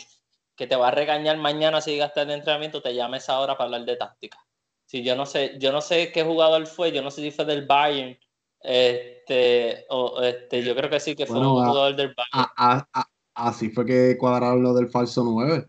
[0.55, 3.65] que te va a regañar mañana si llegaste al entrenamiento te llama esa hora para
[3.65, 4.37] hablar de táctica.
[4.85, 7.43] Si yo no sé, yo no sé qué jugador fue, yo no sé si fue
[7.43, 8.17] del Bayern,
[8.61, 12.87] este, o, este, yo creo que sí que fue un jugador del Bayern.
[13.33, 15.67] así fue que cuadraron lo del falso 9.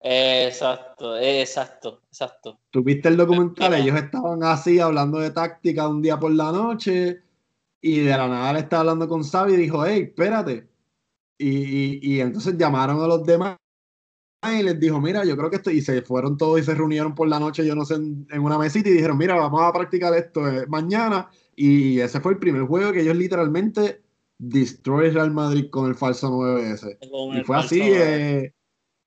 [0.00, 2.60] Exacto, exacto, exacto.
[2.70, 3.74] ¿Tuviste el documental?
[3.74, 7.22] Ellos estaban así hablando de táctica un día por la noche
[7.80, 10.68] y de la nada le estaba hablando con Xavi y dijo, hey, espérate.
[11.40, 13.56] Y, entonces llamaron a los demás
[14.50, 17.14] y les dijo, mira, yo creo que esto, y se fueron todos y se reunieron
[17.14, 20.14] por la noche, yo no sé, en, una mesita y dijeron, mira, vamos a practicar
[20.14, 21.28] esto eh, mañana.
[21.54, 24.02] Y ese fue el primer juego que ellos literalmente
[24.38, 26.98] destroy Real Madrid con el falso 9S.
[27.40, 28.52] Y fue así, eh,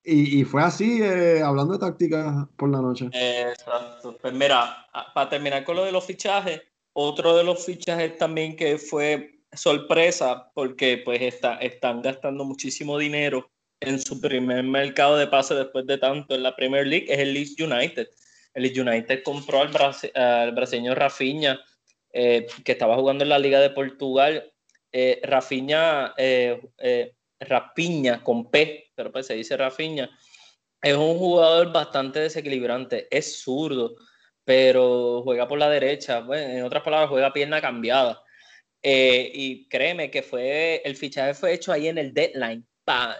[0.04, 3.08] y, fue así, eh, hablando de tácticas por la noche.
[3.12, 4.16] Exacto.
[4.20, 6.60] Pues mira, para terminar con lo de los fichajes,
[6.92, 13.48] otro de los fichajes también que fue sorpresa, porque pues está, están gastando muchísimo dinero
[13.80, 17.34] en su primer mercado de pase después de tanto en la Premier League, es el
[17.34, 18.08] Leeds United.
[18.54, 21.60] El Leeds United compró al, brasileño Rafinha,
[22.12, 24.52] eh, que estaba jugando en la Liga de Portugal.
[24.90, 30.10] Eh, Rafinha eh, eh Rapiña con P, pero pues se dice Rafiña,
[30.82, 33.94] es un jugador bastante desequilibrante, es zurdo,
[34.44, 38.22] pero juega por la derecha, en otras palabras, juega pierna cambiada.
[38.82, 42.66] Eh, y créeme que fue el fichaje fue hecho ahí en el deadline.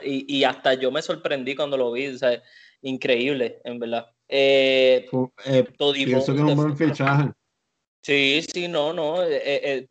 [0.02, 2.08] y, hasta yo me sorprendí cuando lo vi.
[2.08, 2.42] O sea,
[2.82, 4.06] increíble, en verdad.
[4.28, 5.08] Eh,
[5.46, 5.64] eh
[6.04, 7.30] pienso que es un buen fichaje.
[8.02, 9.22] Sí, sí, no, no.
[9.24, 9.86] Eh,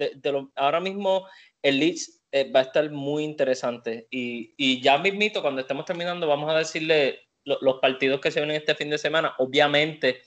[0.56, 1.26] ahora mismo
[1.62, 4.08] el Leeds eh, va a estar muy interesante.
[4.10, 8.58] Y, y, ya mismito, cuando estemos terminando, vamos a decirle los partidos que se vienen
[8.58, 9.34] este fin de semana.
[9.40, 10.22] Obviamente,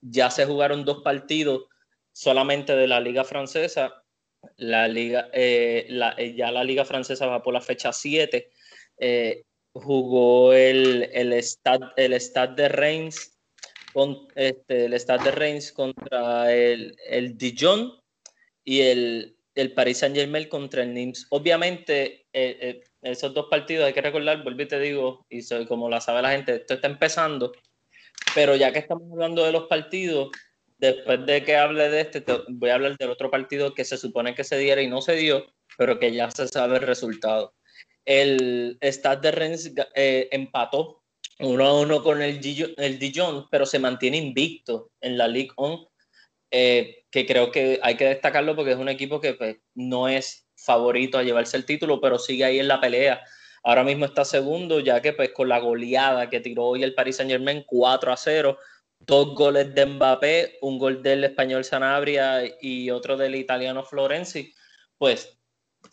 [0.00, 1.64] ya se jugaron dos partidos
[2.12, 4.04] solamente de la Liga Francesa.
[4.56, 8.50] La Liga, eh, la, eh, ya la Liga Francesa va por la fecha 7.
[9.72, 13.36] jugó el, el, Stade, el Stade de Reims
[13.92, 17.92] con, este, el Stade de Reims contra el, el Dijon
[18.64, 21.26] y el, el Paris Saint Germain contra el Nims.
[21.30, 25.66] Obviamente, eh, eh, esos dos partidos hay que recordar, vuelvo y te digo, y soy,
[25.66, 27.52] como la sabe la gente, esto está empezando,
[28.34, 30.30] pero ya que estamos hablando de los partidos,
[30.78, 34.34] después de que hable de este, voy a hablar del otro partido que se supone
[34.34, 35.46] que se diera y no se dio,
[35.78, 37.54] pero que ya se sabe el resultado.
[38.04, 41.02] El Stade de Rennes eh, empató
[41.38, 42.40] 1 a 1 con el,
[42.76, 45.93] el Dijon, pero se mantiene invicto en la Ligue 1
[46.56, 50.46] eh, que creo que hay que destacarlo porque es un equipo que pues, no es
[50.56, 53.24] favorito a llevarse el título, pero sigue ahí en la pelea.
[53.64, 57.16] Ahora mismo está segundo, ya que pues con la goleada que tiró hoy el Paris
[57.16, 58.56] Saint Germain 4 a 0,
[59.00, 64.54] dos goles de Mbappé, un gol del español Sanabria y otro del italiano Florenzi,
[64.96, 65.36] pues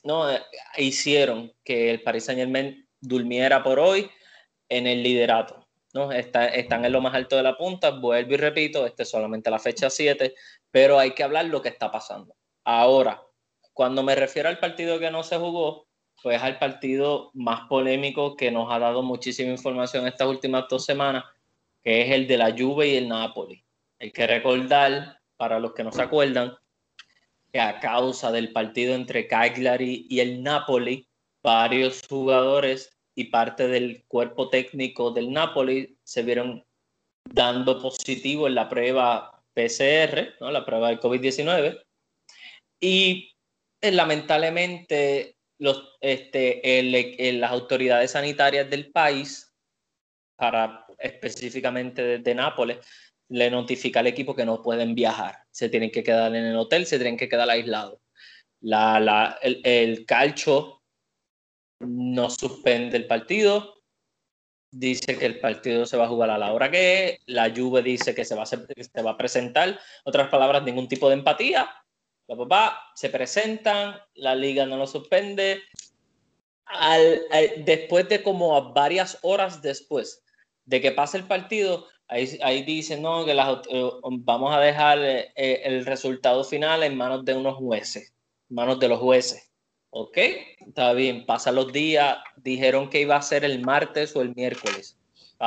[0.03, 0.43] no eh,
[0.77, 4.11] hicieron que el Paris Saint Germain durmiera por hoy
[4.69, 5.60] en el liderato.
[5.93, 6.11] ¿No?
[6.11, 9.59] están en lo más alto de la punta, vuelvo y repito, este es solamente la
[9.59, 10.33] fecha 7,
[10.69, 12.35] pero hay que hablar lo que está pasando.
[12.63, 13.21] Ahora,
[13.73, 15.87] cuando me refiero al partido que no se jugó,
[16.21, 21.23] pues al partido más polémico que nos ha dado muchísima información estas últimas dos semanas,
[21.83, 23.63] que es el de la Juve y el Napoli.
[23.99, 26.55] Hay que recordar, para los que no se acuerdan,
[27.51, 31.07] que a causa del partido entre Cagliari y el Napoli,
[31.43, 36.65] varios jugadores y parte del cuerpo técnico del Napoli se vieron
[37.25, 40.51] dando positivo en la prueba PCR, ¿no?
[40.51, 41.83] la prueba del COVID-19.
[42.79, 43.31] Y
[43.81, 46.61] eh, lamentablemente los, este,
[47.33, 49.53] las autoridades sanitarias del país,
[50.35, 52.79] para específicamente de, Nápoles,
[53.29, 56.85] le notifica al equipo que no pueden viajar, se tienen que quedar en el hotel,
[56.85, 57.99] se tienen que quedar aislados.
[58.59, 60.80] La, la, el, el calcio
[61.81, 63.75] no suspende el partido,
[64.71, 67.81] dice que el partido se va a jugar a la hora que es, la Juve
[67.81, 71.69] dice que se va a, a presentar, otras palabras, ningún tipo de empatía,
[72.37, 75.61] papá, se presentan, la liga no lo suspende,
[77.65, 80.23] después de como varias horas después
[80.65, 84.99] de que pase el partido, ahí, ahí dicen no, que las, eh, vamos a dejar
[85.01, 88.13] eh, el resultado final en manos de unos jueces,
[88.49, 89.50] manos de los jueces.
[89.93, 90.17] Ok,
[90.65, 94.97] está bien, pasan los días, dijeron que iba a ser el martes o el miércoles.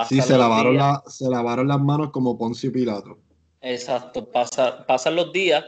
[0.08, 3.18] sí, se lavaron, la, se lavaron las manos como Poncio Pilato.
[3.62, 5.64] Exacto, pasa, pasan los días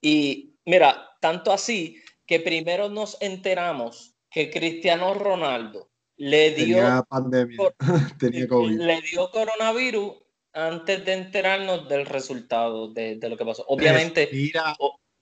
[0.00, 7.58] y mira, tanto así que primero nos enteramos que Cristiano Ronaldo le dio, pandemia.
[8.18, 8.80] Tenía COVID.
[8.80, 10.14] le dio coronavirus
[10.54, 13.64] antes de enterarnos del resultado de, lo que pasó.
[13.68, 14.30] Obviamente,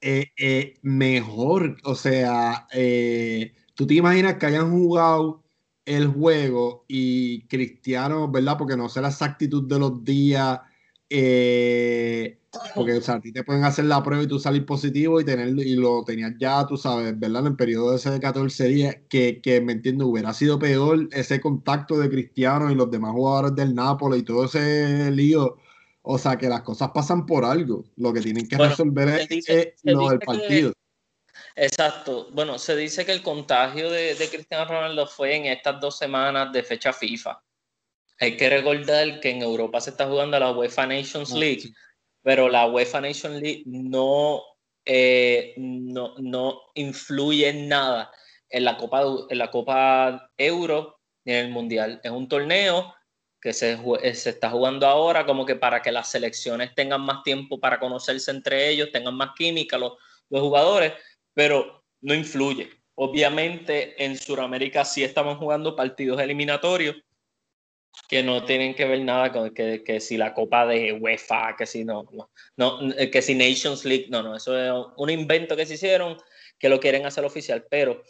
[0.01, 1.76] eh, eh, mejor.
[1.84, 5.42] O sea, eh, tú te imaginas que hayan jugado
[5.84, 8.57] el juego y Cristiano, ¿verdad?
[8.59, 10.61] Porque no sé la exactitud de los días.
[12.74, 15.24] porque, o sea, a ti te pueden hacer la prueba y tú salir positivo y
[15.24, 17.42] tener y lo tenías ya, tú sabes, ¿verdad?
[17.42, 21.40] En el periodo ese de 14 días, que, que me entiendo, hubiera sido peor ese
[21.40, 25.57] contacto de Cristiano y los demás jugadores del Nápoles y todo ese lío
[26.12, 27.84] o sea, que las cosas pasan por algo.
[27.96, 30.72] Lo que tienen que resolver es lo del partido.
[31.54, 32.28] exacto.
[32.32, 36.64] Bueno, se dice que el contagio de, Cristiano Ronaldo fue en estas dos semanas de
[36.64, 37.40] fecha FIFA.
[38.18, 41.72] Hay que recordar que en Europa se está jugando la UEFA Nations ah, League,
[42.22, 44.42] pero la UEFA Nations League no,
[44.84, 48.11] eh, no, no influye en nada
[48.48, 52.00] en la Copa, en la Copa Euro ni en el Mundial.
[52.02, 52.92] Es un torneo
[53.41, 57.22] que se, eh, se, está jugando ahora, como que para que las selecciones tengan más
[57.22, 59.95] tiempo para conocerse entre ellos, tengan más química los,
[60.28, 60.93] los jugadores,
[61.32, 62.70] pero no influye.
[62.95, 66.97] Obviamente en Sudamérica sí estamos jugando partidos eliminatorios
[68.09, 71.66] que no tienen que ver nada con que, que si la Copa de UEFA, que
[71.66, 75.57] si no, no, no, eh, que si Nations League, no, no, eso es un invento
[75.57, 76.16] que se hicieron
[76.59, 78.03] que lo quieren hacer oficial, pero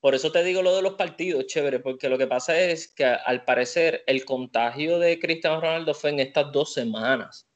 [0.00, 3.04] por eso te digo lo de los partidos, chévere, porque lo que pasa es que
[3.04, 7.48] al parecer el contagio de Cristiano Ronaldo fue en estas dos semanas.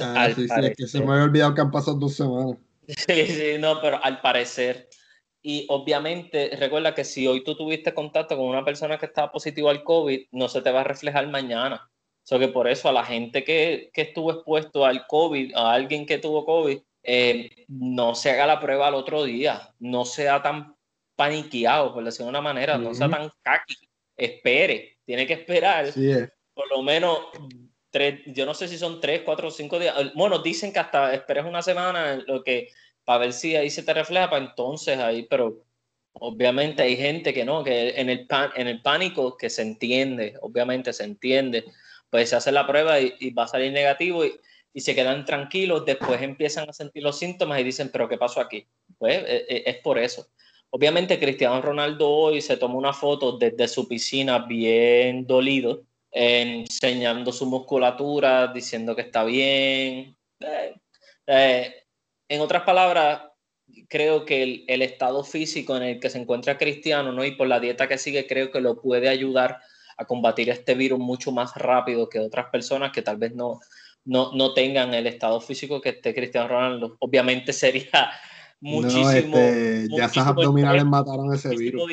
[0.00, 2.56] Ah, sí, sí, es que se me había olvidado que han pasado dos semanas.
[2.88, 4.88] Sí, sí, no, pero al parecer.
[5.42, 9.68] Y obviamente, recuerda que si hoy tú tuviste contacto con una persona que estaba positivo
[9.68, 11.90] al COVID, no se te va a reflejar mañana.
[12.30, 16.06] O que por eso a la gente que, que estuvo expuesto al COVID, a alguien
[16.06, 20.76] que tuvo COVID, eh, no se haga la prueba al otro día, no sea tan
[21.18, 23.74] paniqueado, por decirlo de una manera, no sea tan caqui,
[24.16, 25.92] espere, tiene que esperar.
[26.54, 27.18] Por lo menos
[27.90, 31.12] tres, yo no sé si son tres, cuatro o cinco días, bueno, dicen que hasta
[31.12, 32.68] esperes una semana, lo que,
[33.04, 35.64] para ver si ahí se te refleja, para entonces ahí, pero
[36.12, 40.36] obviamente hay gente que no, que en el, pan, en el pánico que se entiende,
[40.40, 41.64] obviamente se entiende,
[42.10, 44.38] pues se hace la prueba y, va a salir negativo y,
[44.72, 48.40] y, se quedan tranquilos, después empiezan a sentir los síntomas y dicen, pero ¿qué pasó
[48.40, 48.68] aquí?
[48.98, 50.28] Pues e, e, es por eso.
[50.70, 57.46] Obviamente Cristiano Ronaldo hoy se tomó una foto desde su piscina bien dolido, enseñando su
[57.46, 60.16] musculatura, diciendo que está bien.
[60.40, 60.74] Eh,
[61.26, 61.74] eh,
[62.28, 63.22] en otras palabras,
[63.88, 67.24] creo que el, estado físico en el que se encuentra Cristiano ¿no?
[67.24, 69.60] y por la dieta que sigue, creo que lo puede ayudar
[69.96, 73.60] a combatir este virus mucho más rápido que otras personas que tal vez no,
[74.04, 76.96] no, no tengan el estado físico que esté Cristiano Ronaldo.
[77.00, 78.10] Obviamente sería
[78.60, 79.36] muchísimo.
[79.36, 81.90] Este, ya esas abdominales mataron ese virus.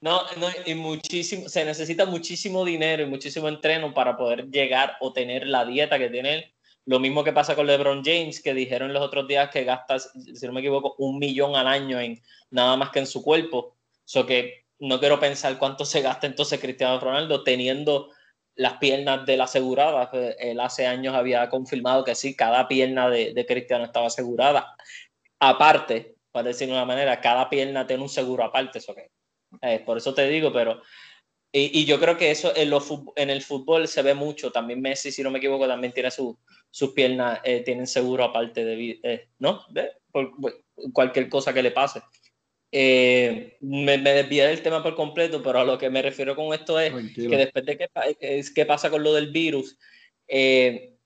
[0.00, 5.12] No, no, y muchísimo, se necesita muchísimo dinero y muchísimo entreno para poder llegar o
[5.12, 6.44] tener la dieta que tiene él.
[6.86, 10.46] Lo mismo que pasa con LeBron James, que dijeron los otros días que gasta, si
[10.46, 13.76] no me equivoco, un millón al año en nada más que en su cuerpo.
[14.06, 18.08] Eso que no quiero pensar cuánto se gasta entonces Cristiano Ronaldo teniendo
[18.54, 20.10] las piernas de la asegurada.
[20.38, 24.74] Él hace años había confirmado que sí, cada pierna de, de Cristiano estaba asegurada
[25.40, 29.10] aparte, para decirlo de una manera, cada pierna tiene un seguro aparte, eso que,
[29.62, 30.82] eh, por eso te digo, pero,
[31.50, 32.72] y, yo creo que eso en,
[33.16, 36.92] en, el fútbol se ve mucho, también Messi, si no me equivoco, también tiene sus
[36.94, 39.64] piernas, eh, tienen seguro aparte de, eh, ¿no?
[40.92, 42.02] cualquier cosa que le pase.
[42.70, 46.52] Eh, me, me, desvié del tema por completo, pero a lo que me refiero con
[46.52, 47.88] esto es que después de que,
[48.20, 49.78] es, qué pasa con lo del virus,
[50.26, 50.97] eh,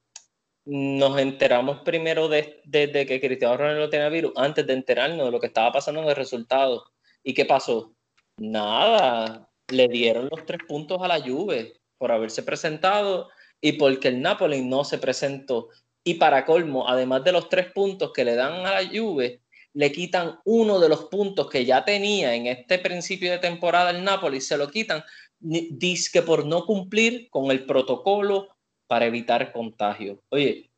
[0.64, 5.48] nos enteramos primero de, que Cristiano Ronaldo tenía virus, antes de enterarnos de lo que
[5.48, 6.84] estaba pasando en el resultado.
[7.22, 7.94] ¿Y qué pasó?
[8.36, 13.28] Nada, le dieron los tres puntos a la Juve por haberse presentado
[13.60, 15.68] y porque el Napoli no se presentó.
[16.04, 19.40] Y para colmo, además de los tres puntos que le dan a la Juve,
[19.74, 24.04] le quitan uno de los puntos que ya tenía en este principio de temporada el
[24.04, 25.02] Napoli, se lo quitan,
[25.38, 28.48] dice que por no cumplir con el protocolo
[28.92, 30.22] para evitar contagio.
[30.28, 30.70] Oye,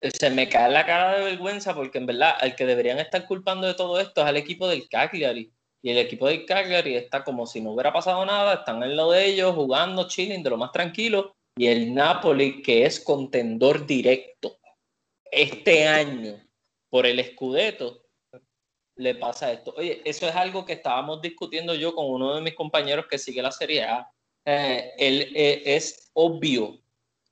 [0.00, 3.66] se me cae la cara de vergüenza porque en verdad el que deberían estar culpando
[3.66, 5.52] de todo esto es el equipo del Cagliari.
[5.82, 9.10] Y el equipo del Cagliari está como si no hubiera pasado nada, están en lo
[9.10, 11.36] de ellos, jugando, chilling, de lo más tranquilo.
[11.58, 14.56] Y el Napoli, que es contendor directo
[15.30, 16.42] este año
[16.88, 18.06] por el Scudetto,
[18.96, 19.74] le pasa esto.
[19.76, 23.42] Oye, eso es algo que estábamos discutiendo yo con uno de mis compañeros que sigue
[23.42, 24.10] la Serie A.
[24.46, 26.80] Eh, él, eh, es obvio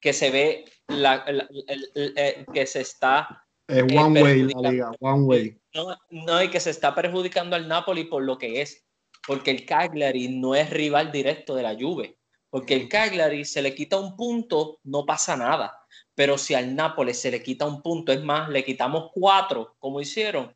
[0.01, 5.61] que se ve la, eh, que se está one way la liga, one way.
[5.75, 8.85] No, no, y que se está perjudicando al Napoli por lo que es,
[9.27, 12.17] porque el Cagliari no es rival directo de la Juve,
[12.51, 15.79] porque el Cagliari se le quita un punto, no pasa nada,
[16.15, 20.01] pero si al Napoli se le quita un punto, es más, le quitamos cuatro, como
[20.01, 20.55] hicieron,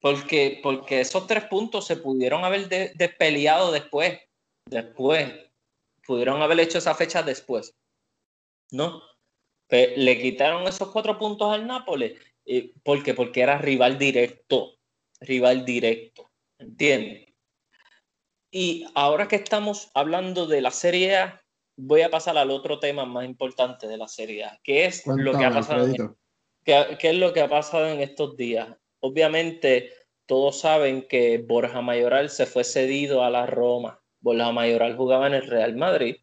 [0.00, 4.18] porque, porque esos tres puntos se pudieron haber despeleado después,
[4.66, 5.32] después,
[6.06, 7.74] pudieron haber hecho esa fecha después,
[8.70, 9.02] ¿no?
[9.68, 12.18] le quitaron esos cuatro puntos al Nápoles.
[12.44, 13.14] Eh, ¿Por qué?
[13.14, 14.78] Porque era rival directo.
[15.20, 16.30] Rival directo.
[16.58, 17.26] ¿Entiendes?
[18.50, 21.42] Y ahora que estamos hablando de la Serie A,
[21.76, 25.36] voy a pasar al otro tema más importante de la Serie A, que es lo
[25.36, 26.16] que ha pasado.
[26.64, 28.68] ¿Qué, es lo que ha pasado en estos días?
[29.00, 29.92] Obviamente,
[30.26, 34.00] todos saben que Borja Mayoral se fue cedido a la Roma.
[34.20, 36.16] Borja Mayoral jugaba en el Real Madrid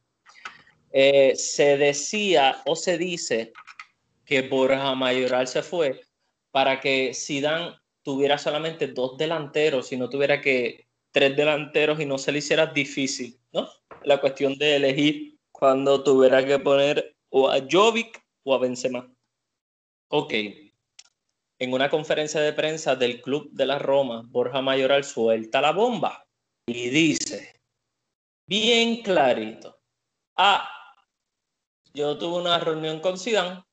[0.96, 3.52] eh, se decía o se dice
[4.26, 6.02] que Borja Mayoral se fue
[6.52, 12.20] para que Zidane tuviera solamente dos delanteros y no tuviera que tres delanteros y no
[12.20, 13.68] se le hiciera difícil, ¿no?
[14.04, 19.12] La cuestión de elegir cuando tuviera que poner o a Jovic o a Benzema.
[20.10, 20.34] Ok.
[21.58, 26.28] En una conferencia de prensa del Club de la Roma, Borja Mayoral suelta la bomba
[26.68, 27.60] y dice,
[28.46, 29.80] bien clarito,
[30.36, 30.83] a
[31.94, 33.64] yo tuve una reunión con Zidane.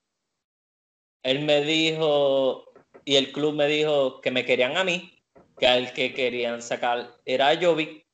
[1.23, 2.73] Él me dijo,
[3.05, 5.13] y el club me dijo que me querían a mí,
[5.59, 8.07] que al que querían sacar era a Jovic.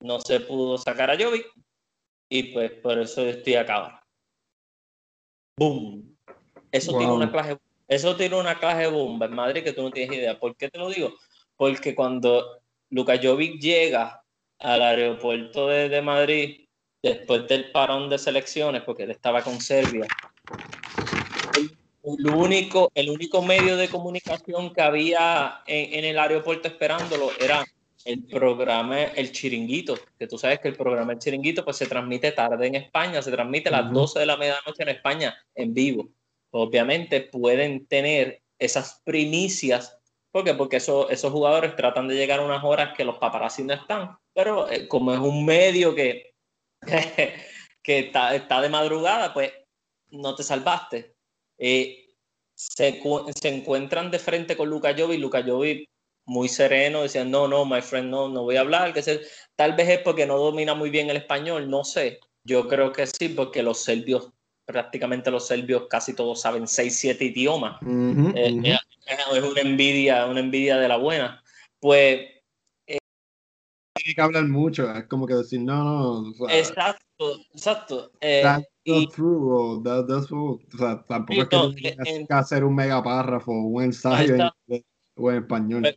[0.00, 1.46] No se pudo sacar a Jovic.
[2.30, 4.04] Y pues por eso estoy acá
[5.56, 6.14] ¡Bum!
[6.70, 7.56] Eso tiene una clase,
[7.88, 10.38] eso tiene una clase de bomba en Madrid que tú no tienes idea.
[10.38, 11.14] ¿Por qué te lo digo?
[11.56, 14.22] Porque cuando Luka Jovic llega
[14.58, 16.67] al aeropuerto de Madrid
[17.08, 20.06] después del parón de selecciones, porque él estaba con Serbia,
[22.02, 27.64] el, único, el único medio de comunicación que había en, el aeropuerto esperándolo era
[28.04, 32.32] el programa El Chiringuito, que tú sabes que el programa El Chiringuito pues se transmite
[32.32, 36.08] tarde en España, se transmite a las 12 de la medianoche en España en vivo.
[36.50, 39.98] Obviamente pueden tener esas primicias,
[40.30, 40.54] ¿por qué?
[40.54, 44.16] Porque eso, esos jugadores tratan de llegar a unas horas que los paparazzi no están,
[44.32, 46.32] pero eh, como es un medio que
[47.82, 49.52] que está, está, de madrugada, pues
[50.10, 51.14] no te salvaste.
[51.58, 52.06] Eh,
[52.54, 53.02] se,
[53.40, 55.88] se, encuentran de frente con Luca Jovi, Luca Jovi
[56.28, 59.22] muy sereno, diciendo, no, no, my friend, no, no voy a hablar, que se,
[59.56, 63.06] tal vez es porque no domina muy bien el español, no sé, yo creo que
[63.06, 64.30] sí, porque los serbios,
[64.66, 70.76] prácticamente los serbios casi todos saben 6, 7 idiomas, eh, es una envidia, una envidia
[70.76, 71.42] de la buena.
[71.80, 72.20] Pues
[74.18, 76.48] que hablar mucho, es como que decir, no, no.
[76.48, 78.10] exacto, exacto.
[78.20, 80.58] Eh, that's true, o that's true.
[80.74, 85.30] O sea, tampoco es que tengas que hacer un mega párrafo, un ensayo en, o
[85.30, 85.82] en español.
[85.82, 85.96] Pues,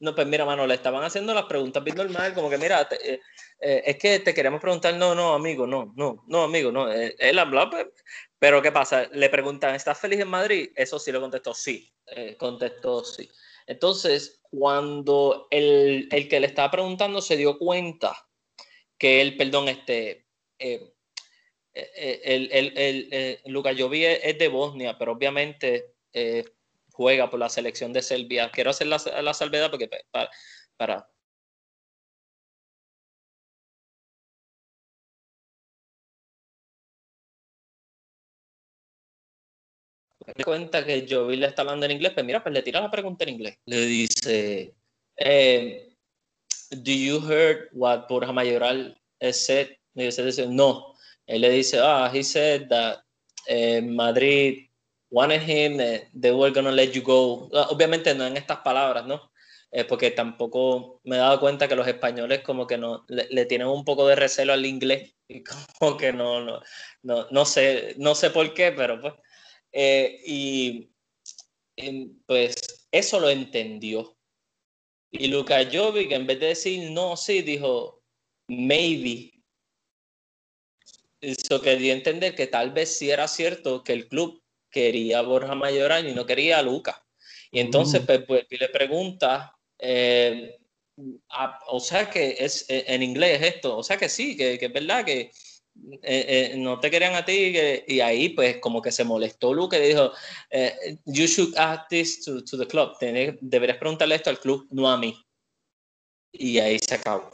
[0.00, 3.20] no, pues mira, mano, le estaban haciendo las preguntas bien normal, como que mira, eh,
[3.60, 6.90] eh, es que te queremos preguntar, no, no, amigo, no, no, no, amigo, no.
[6.90, 7.86] él habló, pues,
[8.38, 9.08] pero ¿qué pasa?
[9.12, 10.70] Le preguntan, ¿estás feliz en Madrid?
[10.74, 11.92] Eso sí lo contestó, sí,
[12.38, 13.28] contestó sí.
[13.66, 18.28] Entonces, cuando el, que le estaba preguntando se dio cuenta
[18.98, 20.26] que él, perdón, este,
[20.58, 20.92] eh,
[21.74, 26.44] eh, el, el, el, Luka Jovi es, de Bosnia, pero obviamente eh,
[26.92, 28.50] juega por la selección de Serbia.
[28.50, 30.30] Quiero hacer la, la salvedad porque para,
[30.76, 31.10] para
[40.34, 42.90] Me cuenta que Jovi le está hablando en inglés, pues mira, pues le tira la
[42.90, 43.58] pregunta en inglés.
[43.66, 44.74] Le dice,
[45.16, 45.88] eh,
[46.70, 48.96] do you heard what Borja Mayoral
[49.32, 49.68] said?
[49.94, 50.94] Y dice, no.
[51.26, 52.98] Él le dice, ah, he said that
[53.46, 54.68] eh, Madrid
[55.10, 57.48] wanted him, eh, they were gonna let you go.
[57.54, 59.30] Ah, obviamente no en estas palabras, ¿no?
[59.72, 63.66] Eh, porque tampoco me he dado cuenta que los españoles como que no le, tienen
[63.66, 65.42] un poco de recelo al inglés y
[65.78, 66.60] como que no, no,
[67.02, 69.14] no, no sé, no sé por qué, pero pues.
[69.76, 70.90] Y,
[71.76, 74.16] y, pues eso lo entendió.
[75.10, 78.02] Y Luka Jovic, en vez de decir no, sí, dijo
[78.48, 79.32] maybe.
[81.20, 85.54] Eso quería entender que tal vez sí era cierto que el club quería a Borja
[85.54, 87.04] Mayoral y no quería a Luca.
[87.50, 88.06] Y entonces mm.
[88.06, 90.58] pues, pues, le pregunta, eh,
[91.68, 94.72] o sea que es eh, en inglés esto, o sea que sí, que, que es
[94.72, 95.30] verdad que
[96.02, 97.54] eh, no te querían a ti
[97.86, 100.12] y ahí pues como que se molestó Luca y dijo,
[101.04, 104.96] you should ask this to, to the club, deberías preguntarle esto al club, no a
[104.96, 105.16] mí.
[106.32, 107.30] Y ahí se acabó.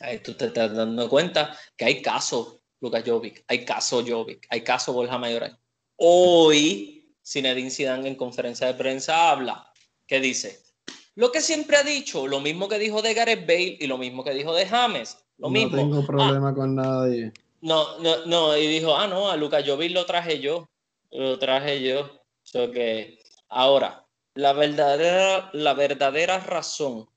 [0.00, 4.62] Ahí tú te estás dando cuenta que hay casos, Lucas Jovic, hay caso Jovic, hay
[4.62, 5.58] caso Borja Mayoral.
[5.96, 9.72] Hoy, Zinedine Zidane en conferencia de prensa habla,
[10.06, 10.62] que dice,
[11.16, 14.22] lo que siempre ha dicho, lo mismo que dijo de Gareth Bale y lo mismo
[14.22, 15.76] que dijo de James, lo mismo.
[15.76, 17.32] No tengo problema ah, con nadie.
[17.60, 20.68] No, no, no, y dijo, ah, no, a Lucas Jovic lo traje yo,
[21.10, 22.22] lo traje yo.
[22.42, 27.08] So que, ahora, la verdadera, la verdadera razón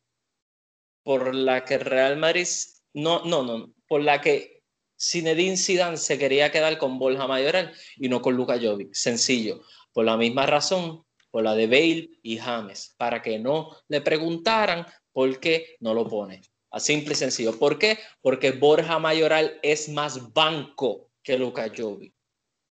[1.04, 2.48] por la que Real Madrid,
[2.94, 4.64] no, no, no, por la que
[5.00, 8.94] Zinedine Zidane se quería quedar con Borja Mayoral y no con Luka Jovic.
[8.94, 9.62] Sencillo,
[9.94, 14.86] por la misma razón, por la de Bale y James, para que no le preguntaran
[15.12, 16.42] por qué no lo pone.
[16.72, 17.58] A simple y sencillo.
[17.60, 18.00] ¿Por qué?
[18.22, 22.14] Porque Borja Mayoral es más banco que Luka Jovic.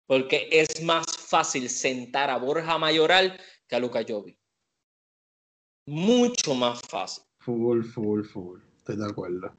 [0.07, 4.37] Porque es más fácil sentar a Borja Mayoral que a Luka Jovic.
[5.87, 7.25] Mucho más fácil.
[7.39, 8.61] Full, full, full.
[8.77, 9.57] Estoy de acuerdo.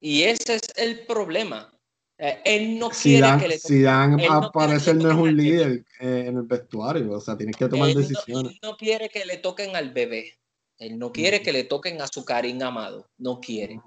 [0.00, 1.74] Y ese es el problema.
[2.18, 6.36] Eh, él no quiere que le Zidane no parece no es un líder eh, en
[6.36, 8.52] el vestuario, o sea, tienes que tomar decisiones.
[8.52, 10.38] él no quiere que le toquen al bebé,
[10.78, 13.80] él no quiere que le toquen a su Karim amado, no quiere.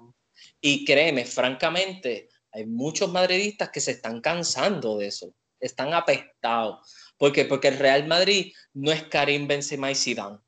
[0.60, 7.12] Y créeme, francamente, hay muchos madridistas que se están cansando de eso, están apestados.
[7.16, 7.44] ¿Por qué?
[7.44, 10.38] Porque el Real Madrid no es Karim Benzema y Zidane,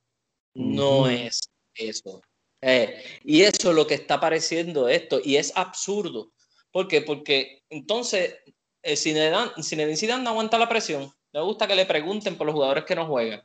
[0.55, 1.41] no es
[1.75, 2.23] eso.
[2.63, 6.33] Eh, y eso es lo que está pareciendo esto, y es absurdo
[6.73, 7.03] ¿Por qué?
[7.03, 8.37] Porque entonces
[8.83, 11.11] eh, Zinedine Zidane no aguanta la presión.
[11.33, 13.43] Le gusta que le pregunten por los jugadores que no juegan.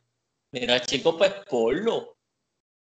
[0.52, 2.15] Mira, chicos, pues ponlo.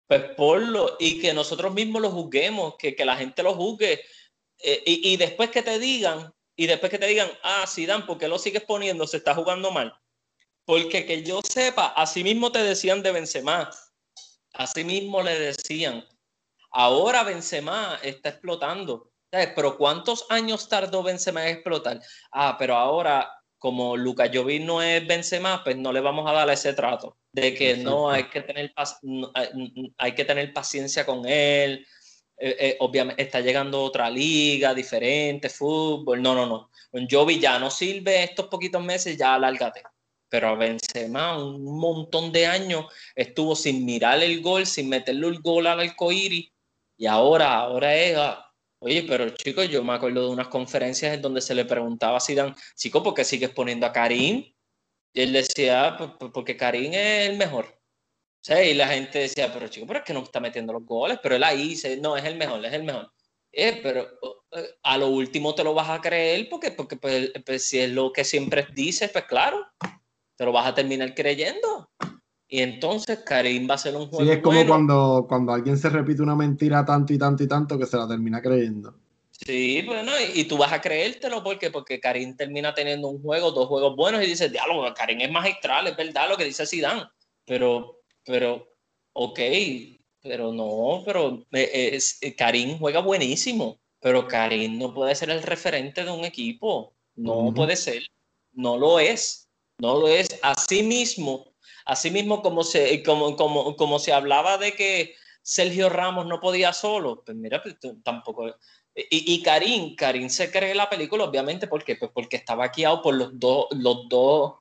[0.07, 0.97] Pues ponlo.
[0.99, 4.01] Y que nosotros mismos lo juzguemos, que, la gente lo juzgue.
[4.59, 8.29] Eh, y, después que te digan, y después que te digan, ah, Zidane, ¿por qué
[8.29, 9.07] lo sigues poniendo?
[9.07, 9.95] Se está jugando mal.
[10.65, 13.71] Porque que yo sepa, así mismo te decían de Benzema.
[14.55, 16.07] Así mismo le decían.
[16.71, 22.01] Ahora Benzema está explotando pero ¿cuántos años tardó Benzema en explotar?
[22.33, 26.51] Ah, pero ahora, como Luca Jovic no es Benzema, pues no le vamos a dar
[26.51, 28.73] ese trato de que no hay que tener
[29.99, 31.87] hay que tener paciencia con él.
[32.39, 36.21] Eh, eh, obviamente está llegando otra liga diferente, fútbol.
[36.23, 36.71] No, no, no.
[37.11, 39.83] Jovi ya no sirve estos poquitos meses, ya lárgate.
[40.29, 45.41] Pero a Benzema, un montón de años estuvo sin mirar el gol, sin meterle el
[45.41, 46.51] gol al arcoíris.
[46.99, 48.46] Y ahora, ahora es, ah,
[48.79, 52.21] Oye, pero chicos, yo me acuerdo de unas conferencias en donde se le preguntaba a
[52.21, 54.53] Zidane, chico, ¿por qué sigues poniendo a Karim?
[55.15, 55.97] Y él decía,
[56.33, 57.81] porque Karim es el mejor.
[58.43, 61.19] Sí, y la gente decía, pero chico, pero es que no está metiendo los goles,
[61.23, 63.11] pero él ahí dice, no, es el mejor, es el mejor.
[63.51, 64.09] Eh, pero
[64.53, 67.91] eh, a lo último te lo vas a creer porque, porque pues, pues, si es
[67.91, 69.67] lo que siempre dices, pues claro,
[70.37, 71.91] te lo vas a terminar creyendo.
[72.49, 74.25] Y entonces Karim va a ser un juego.
[74.25, 77.79] Sí, es como cuando, cuando alguien se repite una mentira tanto y tanto y tanto
[77.79, 78.95] que se la termina creyendo.
[79.45, 83.69] Sí, bueno, y, tú vas a creértelo porque, porque Karim termina teniendo un juego, dos
[83.69, 87.05] juegos buenos y dices, diálogo, Karim es magistral, es verdad lo que dice Zidane.
[87.45, 88.73] Pero, pero,
[89.13, 89.39] ok,
[90.23, 95.43] pero no, pero eh, es, eh, Karim juega buenísimo, pero Karim no puede ser el
[95.43, 98.03] referente de un equipo, no puede ser,
[98.53, 100.29] no lo es, no lo es.
[100.43, 101.53] Así mismo,
[101.87, 107.23] Asimismo, como se, como, como, como se hablaba de que Sergio Ramos no podía solo,
[107.25, 108.57] pues mira, pues, tampoco.
[108.95, 111.95] Y, Karim, Karim se cree la película, obviamente, ¿por qué?
[111.97, 114.55] Pues porque está vaqueado por los dos, los dos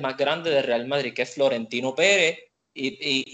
[0.00, 2.38] más grandes de Real Madrid, que es Florentino Pérez
[2.74, 3.24] y, y,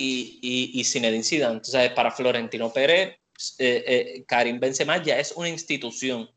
[0.43, 1.55] y, y Zinedine Zidane.
[1.55, 3.17] Entonces, para Florentino Pérez,
[3.59, 6.29] eh, eh, Karim Benzema ya es una institución,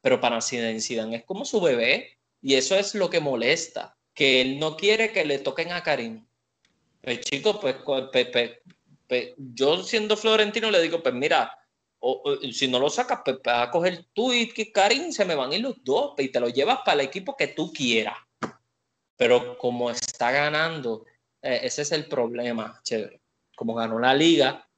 [0.00, 4.40] pero para Zinedine Zidane es como su bebé, y eso es lo que molesta que
[4.40, 6.26] él no quiere que le toquen a Karim.
[7.00, 7.76] Pues chicos, pues,
[9.36, 11.58] yo siendo florentino le digo, pues mira,
[12.52, 15.54] si no lo sacas, pues vas a coger tú y Karim, se me van a
[15.54, 18.16] ir los dos y te lo llevas para el equipo que tú quieras.
[19.16, 21.04] Pero como está ganando,
[21.42, 23.20] eh, ese es el problema, chévere.
[23.54, 24.68] Como ganó la liga,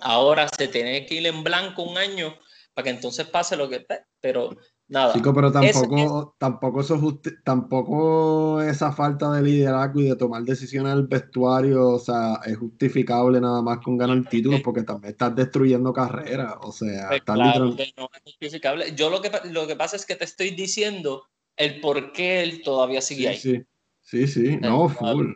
[0.00, 2.36] ahora se tiene que ir en blanco un año
[2.74, 3.86] para que entonces pase lo que...
[4.20, 4.56] Pero
[4.92, 5.14] Nada.
[5.14, 11.06] Chico, pero tampoco, tampoco, eso tampoco esa falta de liderazgo y de tomar decisiones el
[11.06, 15.94] vestuario, o sea, es justificable nada más con ganar el título porque también estás destruyendo
[15.94, 18.94] carreras, o sea, pues claro no es justificable.
[18.94, 21.24] Yo lo que, lo que pasa es que te estoy diciendo
[21.56, 23.38] el por qué él todavía sigue ahí.
[23.38, 23.62] Sí,
[24.02, 25.32] sí, sí, no, full.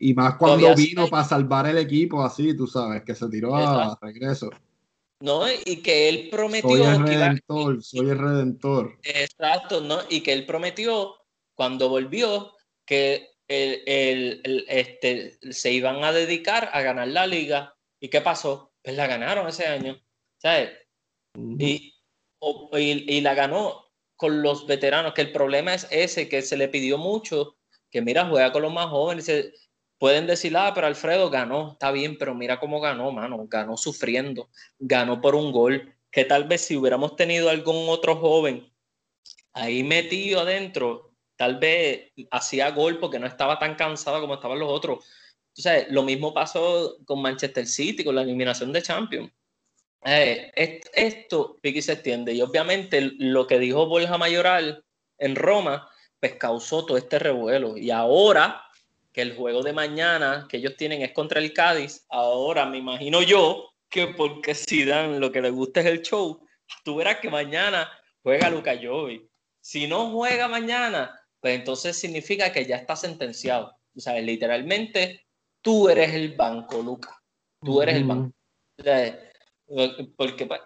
[0.00, 3.96] Y más cuando vino para salvar el equipo así, tú sabes, que se tiró a
[4.02, 4.50] regreso.
[5.20, 5.42] ¿No?
[5.50, 6.70] Y que él prometió...
[6.70, 8.98] Soy el redentor, soy el redentor.
[9.02, 10.00] Exacto, ¿no?
[10.08, 11.16] Y que él prometió
[11.54, 12.54] cuando volvió
[12.86, 17.74] que el, este, se iban a dedicar a ganar la liga.
[18.00, 18.72] ¿Y qué pasó?
[18.82, 20.00] Pues la ganaron ese año,
[20.38, 20.70] ¿sabes?
[21.58, 21.94] y,
[22.72, 26.98] y, la ganó con los veteranos, que el problema es ese, que se le pidió
[26.98, 27.56] mucho,
[27.90, 29.28] que mira, juega con los más jóvenes.
[29.98, 34.48] Pueden decir, ah, pero Alfredo ganó, está bien, pero mira cómo ganó, mano, ganó sufriendo,
[34.78, 38.72] ganó por un gol, que tal vez si hubiéramos tenido algún otro joven
[39.52, 44.70] ahí metido adentro, tal vez hacía gol porque no estaba tan cansado como estaban los
[44.70, 45.04] otros.
[45.56, 49.32] Entonces, lo mismo pasó con Manchester City, con la eliminación de Champions.
[50.04, 50.52] Eh,
[50.94, 54.84] esto, Piqui se extiende, y obviamente lo que dijo Borja Mayoral
[55.18, 55.90] en Roma,
[56.20, 58.62] pues causó todo este revuelo, y ahora
[59.18, 63.20] que el juego de mañana que ellos tienen es contra el Cádiz, ahora me imagino
[63.20, 66.40] yo que porque si dan lo que les gusta es el show,
[66.84, 67.90] tú verás que mañana
[68.22, 69.28] juega Luca Jovi.
[69.60, 73.76] Si no juega mañana, pues entonces significa que ya está sentenciado.
[73.96, 75.26] O sea, literalmente
[75.62, 77.20] tú eres el banco, Luca.
[77.60, 78.32] Tú eres el banco.
[80.16, 80.60] porque pues,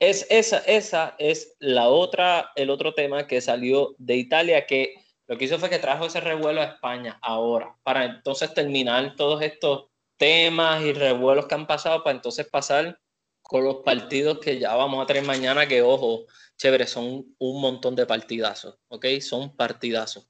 [0.00, 5.36] es, esa, esa es la otra, el otro tema que salió de Italia que lo
[5.36, 9.90] que hizo fue que trajo ese revuelo a España ahora, para entonces terminar todos estos
[10.16, 12.98] temas y revuelos que han pasado, para entonces pasar
[13.42, 16.24] con los partidos que ya vamos a tener mañana, que ojo,
[16.56, 19.06] chévere, son un montón de partidazos, ¿ok?
[19.20, 20.28] Son partidazos.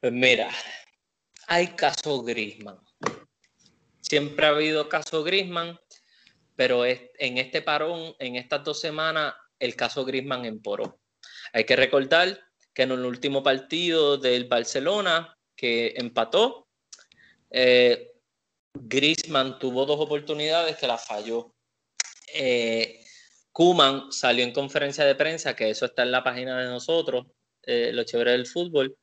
[0.00, 0.50] Pues mira,
[1.46, 2.78] hay caso Grisman.
[4.00, 5.78] Siempre ha habido caso Grisman,
[6.56, 11.00] pero en este parón, en estas dos semanas, el caso Grisman emporó.
[11.52, 12.38] Hay que recordar
[12.74, 16.68] que en el último partido del Barcelona, que empató,
[17.50, 18.12] eh,
[18.74, 21.54] Griezmann tuvo dos oportunidades que las falló.
[22.34, 23.04] Eh,
[23.52, 27.26] Kuman salió en conferencia de prensa, que eso está en la página de nosotros,
[27.64, 28.96] eh, lo chévere del fútbol,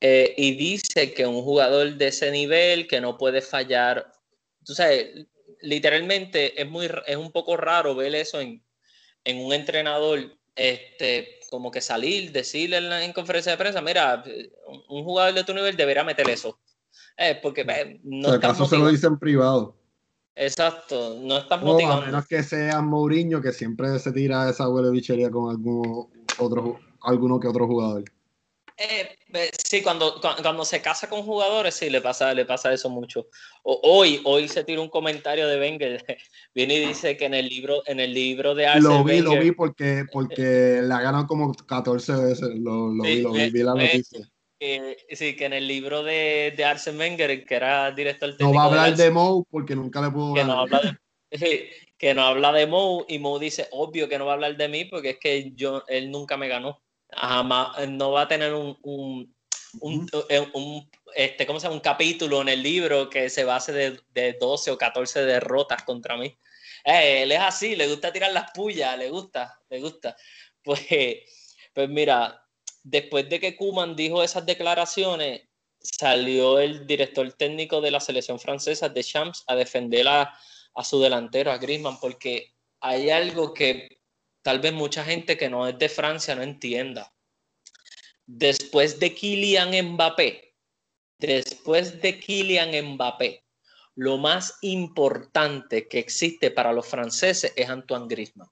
[0.00, 4.12] eh, y dice que un jugador de ese nivel que no puede fallar,
[4.64, 5.26] tú sabes,
[5.60, 8.64] literalmente es, muy, es un poco raro ver eso en,
[9.24, 14.24] en un entrenador este, como que salir, decirle en, conferencia de prensa, mira,
[14.88, 16.58] un jugador de tu nivel debería meter eso.
[17.18, 19.76] Eh, porque eh, no si acaso se lo dice en privado.
[20.34, 22.04] Exacto, no estás motivando.
[22.04, 26.80] A menos que sea Mourinho, que siempre se tira esa huele bichería con algún otro,
[27.02, 28.04] alguno que otro jugador.
[28.78, 29.18] Eh,
[29.64, 33.28] sí, cuando, cuando, se casa con jugadores, sí, le pasa, le pasa eso mucho.
[33.62, 36.04] hoy, hoy se tira un comentario de Wenger,
[36.54, 39.38] viene y dice que en el libro, en el libro de Arsene Lo vi, lo
[39.38, 43.74] vi porque, porque la ganado como 14 veces, lo, lo vi, lo vi, vi la
[43.74, 44.28] noticia.
[44.58, 48.52] sí, que en el libro de, de Arsene Wenger, que era director técnico.
[48.52, 50.80] No va a hablar de, Mou porque nunca le puedo que no habla
[51.30, 54.56] de, que no habla de Mou y Mou dice, obvio que no va a hablar
[54.56, 58.52] de mí porque es que yo, él nunca me ganó jamás, no va a tener
[58.54, 59.34] un, un,
[59.80, 61.76] un, eh, un este, ¿cómo se llama?
[61.76, 66.16] un capítulo en el libro que se base de, de 12 o 14 derrotas contra
[66.16, 66.36] mí.
[66.84, 70.16] Eh, él es así, le gusta tirar las pullas, le gusta, le gusta.
[70.64, 70.86] Pues,
[71.74, 72.40] pues mira,
[72.84, 75.42] después de que Kuman dijo esas declaraciones,
[75.80, 80.32] salió el director técnico de la selección francesa de Champs a defender a,
[80.74, 84.01] a su delantero, a Griezmann, porque hay algo que
[84.42, 87.12] tal vez mucha gente que no es de Francia no entienda.
[88.26, 90.54] Después de Kylian Mbappé,
[91.18, 93.44] después de Kylian Mbappé,
[93.94, 98.48] lo más importante que existe para los franceses es Antoine Griezmann.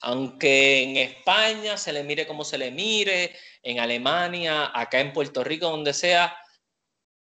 [0.00, 5.42] Aunque en España se le mire como se le mire, en Alemania, acá en Puerto
[5.42, 6.36] Rico, donde sea,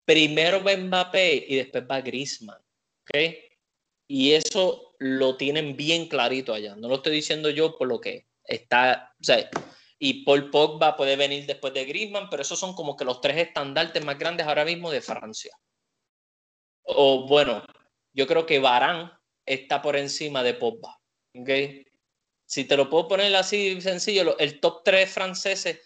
[0.06, 2.62] primero va Mbappé y después va Griezmann.
[3.04, 3.40] ¿okay?
[4.08, 6.76] Y eso lo tienen bien clarito allá.
[6.76, 9.14] No lo estoy diciendo yo por lo que está.
[9.20, 9.50] O sea,
[10.00, 13.38] y Paul Pogba puede venir después de Griezmann, pero esos son como que los tres
[13.38, 15.58] estandartes más grandes ahora mismo de Francia.
[16.84, 17.64] O bueno,
[18.14, 19.12] yo creo que Varane
[19.46, 21.00] está por encima de Pogba.
[21.36, 21.86] ¿okay?
[22.46, 25.82] Si te lo puedo poner así sencillo, el top tres franceses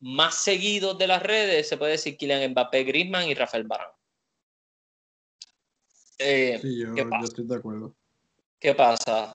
[0.00, 3.92] más seguidos de las redes se puede decir Kylian Mbappé, Griezmann y Rafael Varane.
[6.18, 7.94] Eh, sí, yo, estoy de acuerdo.
[8.66, 9.32] ¿Qué pasa?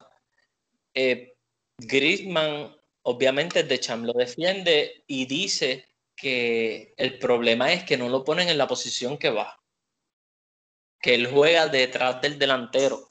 [0.93, 1.37] Eh,
[1.77, 8.25] Griezmann obviamente De Cham lo defiende y dice que el problema es que no lo
[8.25, 9.57] ponen en la posición que va,
[10.99, 13.07] que él juega detrás del delantero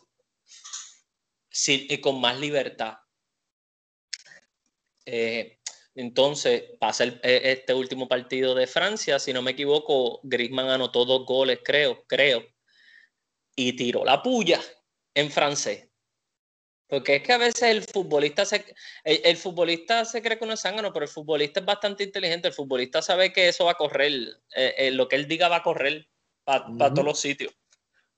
[1.67, 2.99] y con más libertad.
[5.07, 5.59] Eh,
[5.95, 11.25] entonces, pasa e, este último partido de Francia, si no me equivoco, Griezmann anotó dos
[11.25, 12.47] goles, creo, creo,
[13.57, 14.61] y tiró la puya
[15.15, 15.90] en francés.
[16.91, 18.65] Porque es que a veces el futbolista se,
[19.05, 22.49] el, futbolista se cree que uno es zángano, pero el futbolista es bastante inteligente.
[22.49, 24.13] El futbolista sabe que eso va a correr,
[24.57, 26.09] eh, eh, lo que él diga va a correr
[26.43, 27.55] para todos los sitios.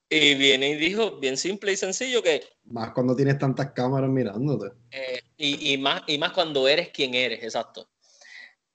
[0.08, 2.44] Y viene y dijo, bien simple y sencillo, que...
[2.64, 4.74] Más cuando tienes tantas cámaras mirándote.
[4.90, 7.90] Eh, y, más, y más cuando eres quien eres, exacto.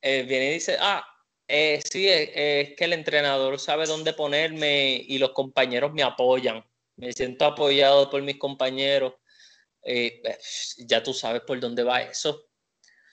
[0.01, 1.03] viene y dice, ah,
[1.47, 6.63] sí, es que el entrenador sabe dónde ponerme y los compañeros me apoyan.
[6.97, 9.13] Me siento apoyado por mis compañeros
[9.87, 10.21] eh,
[10.79, 12.45] ya tú sabes por dónde va eso.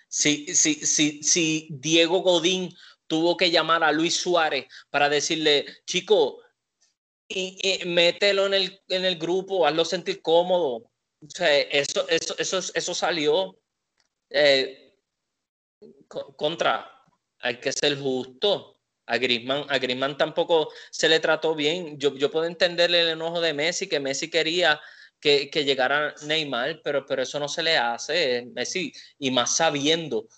[0.09, 2.75] Si, si, si, si Diego Godín
[3.07, 6.41] tuvo que llamar a Luis Suárez para decirle, chico,
[7.29, 10.91] y, mételo en el, en el grupo, hazlo sentir cómodo.
[11.21, 13.59] O sea, eso, eso, eso, eso salió
[14.31, 14.97] eh,
[16.09, 16.91] contra.
[17.39, 18.81] Hay que ser justo.
[19.07, 21.99] A Griezmann, a Griezmann tampoco se le trató bien.
[21.99, 24.81] Yo, yo puedo entenderle el enojo de Messi, que Messi quería
[25.25, 30.29] que, que llegara Neymar, pero, pero eso no se le hace, Messi, y más sabiendo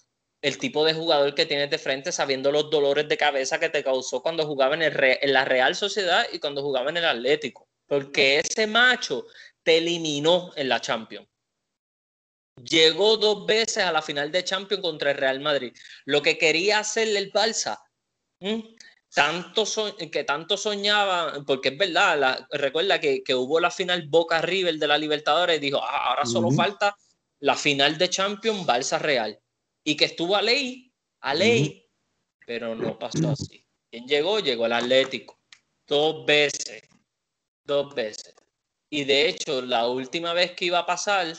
[0.40, 3.82] el tipo de jugador que tienes de frente, sabiendo los dolores de cabeza que te
[3.82, 7.68] causó cuando jugaba en, el en la Real Sociedad y cuando jugaba en el Atlético,
[7.88, 9.26] porque ese macho
[9.64, 11.26] te eliminó en la Champions.
[12.62, 15.74] Llegó dos veces a la final de Champions contra el Real Madrid.
[16.04, 17.82] Lo que quería hacerle el Balsa,
[19.16, 19.64] tanto
[20.12, 24.98] que tanto soñaba, porque es verdad, recuerda que, hubo la final Boca River de la
[24.98, 26.94] Libertadores y dijo, ah, ahora solo falta
[27.38, 29.40] la final de Champions Balsa Real.
[29.82, 31.88] Y que estuvo a ley, a ley,
[32.46, 33.66] pero no pasó así.
[33.90, 34.38] ¿Quién llegó?
[34.40, 35.40] Llegó el Atlético.
[35.86, 36.82] Dos veces.
[37.64, 38.34] Dos veces.
[38.90, 41.34] Y de hecho, la última vez que iba a pasar,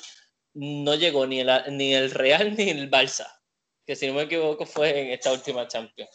[0.55, 3.39] no llegó ni el, ni el Real ni el Balsa.
[3.85, 6.09] Que si no me equivoco fue en esta última Champions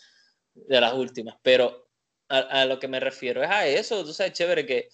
[0.54, 1.88] de las últimas, pero
[2.28, 4.88] a, lo que me refiero es a eso, tú sabes, chévere que,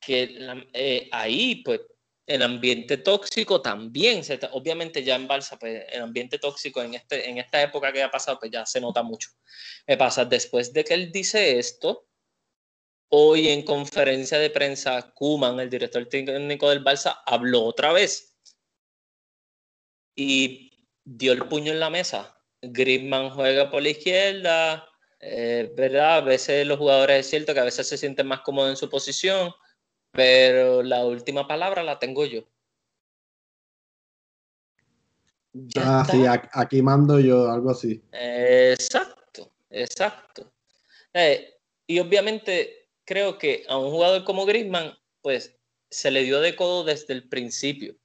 [0.00, 0.38] que
[0.72, 1.80] eh, ahí, pues,
[2.26, 7.28] el ambiente tóxico también, se obviamente ya en Balsa, pues, el ambiente tóxico en, este,
[7.28, 9.30] en esta época que ha pasado, pues ya se nota mucho.
[9.86, 12.06] Me pasa, después de que él dice esto,
[13.10, 18.36] hoy en conferencia de prensa, Kuman, el director técnico del Balsa, habló otra vez
[20.14, 22.34] y dio el puño en la mesa.
[22.60, 24.88] Griezmann juega por la izquierda,
[25.20, 26.18] eh, ¿verdad?
[26.18, 28.88] A veces los jugadores es cierto que a veces se sienten más cómodos en su
[28.88, 29.52] posición,
[30.12, 32.44] pero la última palabra la tengo yo.
[35.76, 38.00] ah, sí, aquí mando yo, algo así.
[38.12, 40.52] exacto, exacto.
[41.12, 41.54] Eh,
[41.86, 45.56] y obviamente creo que a un jugador como Griezmann, pues
[45.90, 47.96] se le dio de codo desde el principio.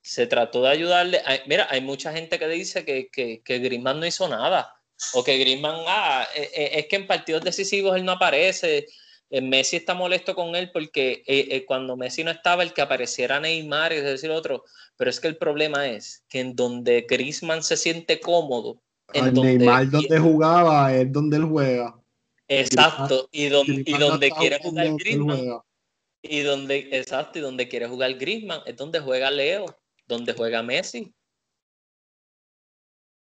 [0.00, 1.22] Se trató de ayudarle.
[1.46, 4.77] mira, hay mucha gente que dice que, que, que Griezmann no hizo nada
[5.14, 8.86] o que Griezmann, ah, eh, eh, es que en partidos decisivos él no aparece.
[9.30, 13.92] Eh, Messi está molesto con él porque cuando Messi no estaba, el que apareciera Neymar,
[13.92, 14.64] es decir, otro.
[14.96, 18.80] Pero es que el problema es que en donde Griezmann se siente cómodo.
[19.12, 21.94] En donde Neymar donde jugaba es donde él juega.
[22.48, 25.60] Exacto, y, donde, y donde quiere jugar Griezmann.
[26.22, 29.66] Y donde, exacto, y donde quiere jugar Griezmann es donde juega Leo,
[30.06, 31.14] donde juega Messi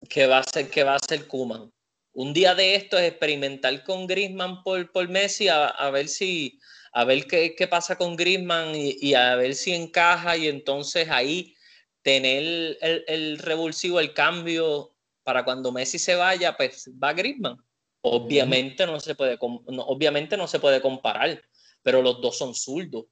[0.09, 1.73] que va a ser, que va a ser Kuman.
[2.13, 6.59] Un día de esto es experimentar con Griezmann por, por Messi a, ver si
[6.93, 11.55] a ver qué, qué pasa con Griezmann y, a ver si encaja y entonces ahí
[12.03, 17.59] tener el, el, revulsivo, el cambio para cuando Messi se vaya, pues va Griezmann.
[18.01, 21.43] Obviamente no se puede, obviamente no se puede comparar,
[21.83, 23.07] pero los dos son zurdos.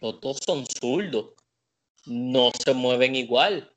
[0.00, 1.34] Los dos son zurdos.
[2.06, 3.75] No se mueven igual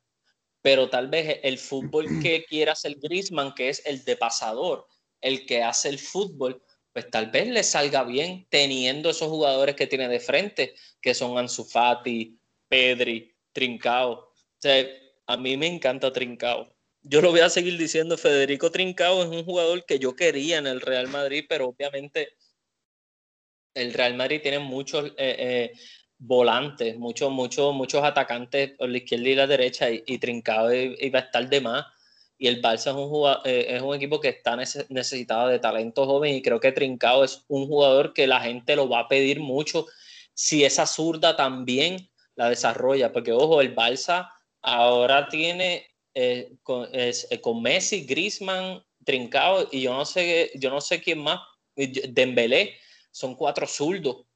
[0.62, 4.86] pero tal vez el fútbol que quiera hacer Griezmann, que es el de pasador,
[5.20, 9.86] el que hace el fútbol, pues tal vez le salga bien teniendo esos jugadores que
[9.86, 12.38] tiene de frente, que son Ansu Fati,
[12.68, 14.12] Pedri, Trincao.
[14.12, 14.86] O sea,
[15.26, 16.74] a mí me encanta Trincao.
[17.02, 20.66] yo lo voy a seguir diciendo, Federico Trincao es un jugador que yo quería en
[20.66, 22.34] el Real Madrid, pero obviamente
[23.74, 25.72] el Real Madrid tiene muchos eh, eh,
[26.20, 31.22] volantes, muchos, muchos, muchos atacantes por la izquierda y la derecha, y, Trincao iba a
[31.22, 31.86] estar de más.
[32.38, 36.36] Y el Barça es un, eh, es un equipo que está necesitado de talento joven,
[36.36, 39.86] y creo que Trincao es un jugador que la gente lo va a pedir mucho
[40.34, 44.30] si esa zurda también la desarrolla, porque ojo, el Barça
[44.62, 45.86] ahora tiene
[46.62, 46.88] con,
[47.40, 51.40] con, Messi, Griezmann, Trincao y yo no sé, yo no sé quién más,
[51.74, 52.74] Dembélé,
[53.10, 54.26] son cuatro zurdos.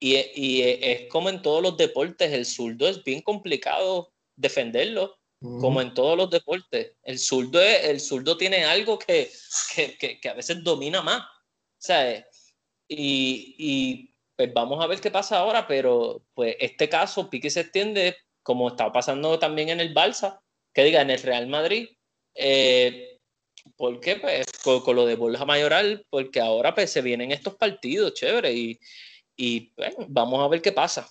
[0.00, 5.80] Y, y, es como en todos los deportes, el zurdo es bien complicado defenderlo, como
[5.80, 6.96] en todos los deportes.
[7.02, 9.30] El zurdo, el zurdo tiene algo que,
[9.74, 11.22] que, que, a veces domina más.
[12.88, 17.60] y, y, pues vamos a ver qué pasa ahora, pero pues este caso, Pique se
[17.62, 20.40] extiende, como está pasando también en el Balsa,
[20.72, 21.88] que diga en el Real Madrid.
[22.36, 23.18] Eh,
[23.76, 24.16] ¿Por qué?
[24.16, 28.78] Pues con, lo de Borja Mayoral, porque ahora pues se vienen estos partidos, chévere, y,
[29.38, 29.72] y
[30.08, 31.08] vamos a ver qué pasa.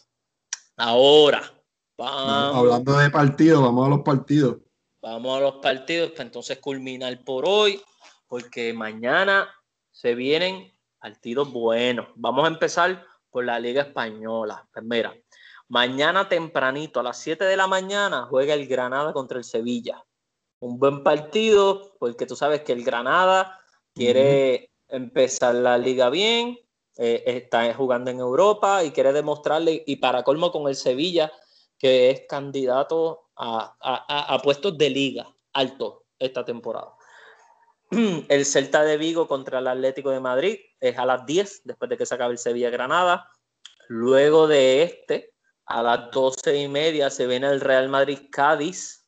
[0.76, 1.52] Ahora,
[1.98, 4.58] hablando de partidos, vamos a los partidos.
[5.02, 7.82] Vamos a los partidos, pues entonces culminar por hoy,
[8.28, 9.50] porque mañana
[9.90, 12.10] se vienen partidos buenos.
[12.16, 14.68] Vamos a empezar por la Liga Española.
[14.72, 15.16] Pues mira,
[15.70, 20.04] mañana tempranito a las 7 de la mañana juega el Granada contra el Sevilla
[20.60, 23.60] un buen partido, porque tú sabes que el Granada
[23.94, 26.58] quiere empezar la liga bien,
[26.98, 31.32] eh, está jugando en Europa y quiere demostrarle, y para colmo con el Sevilla,
[31.78, 36.94] que es candidato a, puestos de liga alto esta temporada.
[37.92, 41.98] El Celta de Vigo contra el Atlético de Madrid es a las 10, después de
[41.98, 43.30] que se acabe el Sevilla-Granada.
[43.88, 45.34] Luego de este,
[45.66, 49.08] a las 12 y media, se viene el Real Madrid-Cádiz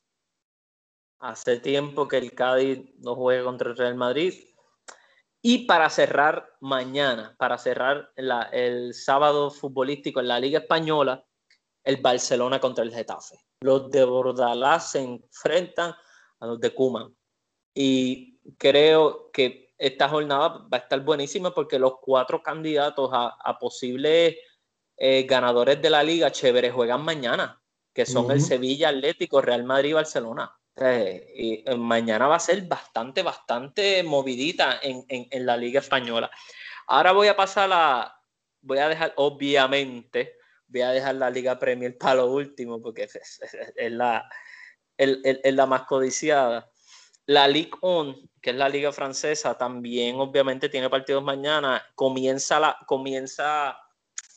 [1.20, 4.32] Hace tiempo que el Cádiz no juega contra el Real Madrid.
[5.42, 11.24] Y para cerrar mañana, para cerrar el sábado futbolístico en la Liga Española,
[11.82, 13.36] el Barcelona contra el Getafe.
[13.60, 15.94] Los de Bordalás se enfrentan
[16.40, 17.14] a los de Cuman.
[17.74, 24.36] Y creo que esta jornada va a estar buenísima porque los cuatro candidatos a, posibles
[24.96, 27.62] eh, ganadores de la liga chévere juegan mañana,
[27.94, 30.54] que son el Sevilla Atlético, Real Madrid y Barcelona.
[30.82, 36.30] Eh, y eh, mañana va a ser bastante, bastante movidita en, en, la Liga Española.
[36.86, 38.18] Ahora voy a pasar a,
[38.62, 43.40] voy a dejar, obviamente, voy a dejar la Liga Premier para lo último, porque es,
[43.90, 44.26] la,
[44.96, 46.70] es, la más codiciada.
[47.26, 51.84] La Ligue 1, que es la liga francesa, también obviamente tiene partidos mañana.
[51.94, 53.78] Comienza, la, comienza,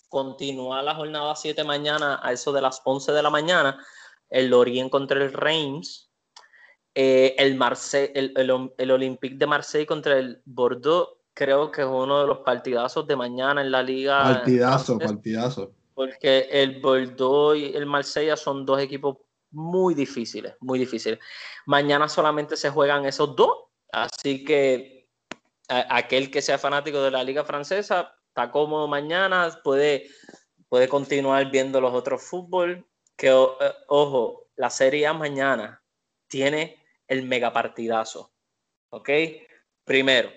[0.10, 3.84] continúa la jornada 7 mañana a eso de las 11 de la mañana.
[4.30, 6.13] El Lorient contra el Reims,
[6.96, 7.60] eh, el,
[8.14, 13.08] el, el, Olympique de Marseille contra el Bordeaux, creo que es uno de los partidazos
[13.08, 14.24] de mañana en la liga.
[14.24, 15.74] Partidazo, partidazo.
[15.96, 19.18] Porque el Bordeaux y el Marsella son dos equipos
[19.52, 21.20] muy difíciles, muy difíciles.
[21.66, 23.52] Mañana solamente se juegan esos dos,
[23.92, 25.08] así que
[25.68, 30.10] aquel que sea fanático de la liga francesa está cómodo mañana, puede,
[30.68, 32.86] puede continuar viendo los otros fútbol.
[33.16, 35.84] Que, eh, ojo, la Serie A mañana
[36.28, 36.83] tiene
[37.14, 38.32] el megapartidazo.
[38.90, 39.10] ¿Ok?
[39.86, 40.30] Primero,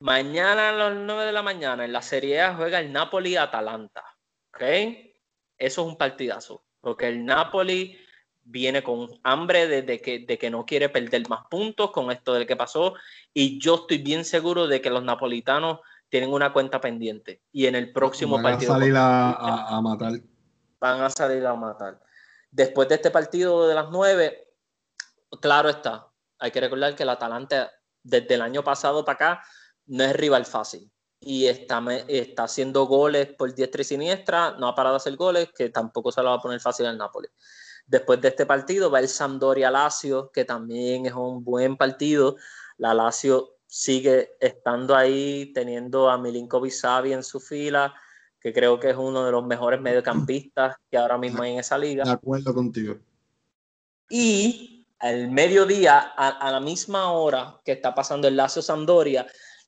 [0.00, 4.04] mañana a las 9 de la mañana en la Serie A juega el Napoli-Atalanta.
[4.48, 4.62] ¿Ok?
[5.58, 6.64] Eso es un partidazo.
[6.80, 7.98] Porque el Napoli
[8.44, 12.46] viene con hambre de, que, de que no quiere perder más puntos con esto del
[12.46, 12.94] que pasó.
[13.34, 17.42] Y yo estoy bien seguro de que los napolitanos tienen una cuenta pendiente.
[17.52, 18.72] Y en el próximo partido.
[18.72, 20.12] Van a salir a, a matar.
[20.78, 22.00] Van a salir a matar.
[22.50, 24.45] Después de este partido de las 9,
[25.40, 26.08] claro está,
[26.38, 27.70] hay que recordar que el Atalanta
[28.02, 29.42] desde el año pasado para acá
[29.86, 34.74] no es rival fácil y está, está haciendo goles por diestra y siniestra, no ha
[34.74, 37.28] parado de hacer goles, que tampoco se lo va a poner fácil al Napoli.
[37.86, 42.36] Después de este partido va el Sampdoria Lazio, que también es un buen partido.
[42.78, 47.94] La Lazio sigue estando ahí, teniendo a Milinkovic Savi en su fila,
[48.40, 51.78] que creo que es uno de los mejores mediocampistas que ahora mismo hay en esa
[51.78, 52.04] liga.
[52.04, 52.96] De acuerdo contigo.
[54.08, 59.26] Y al mediodía, a, la misma hora que está pasando el Lazio Sampdoria,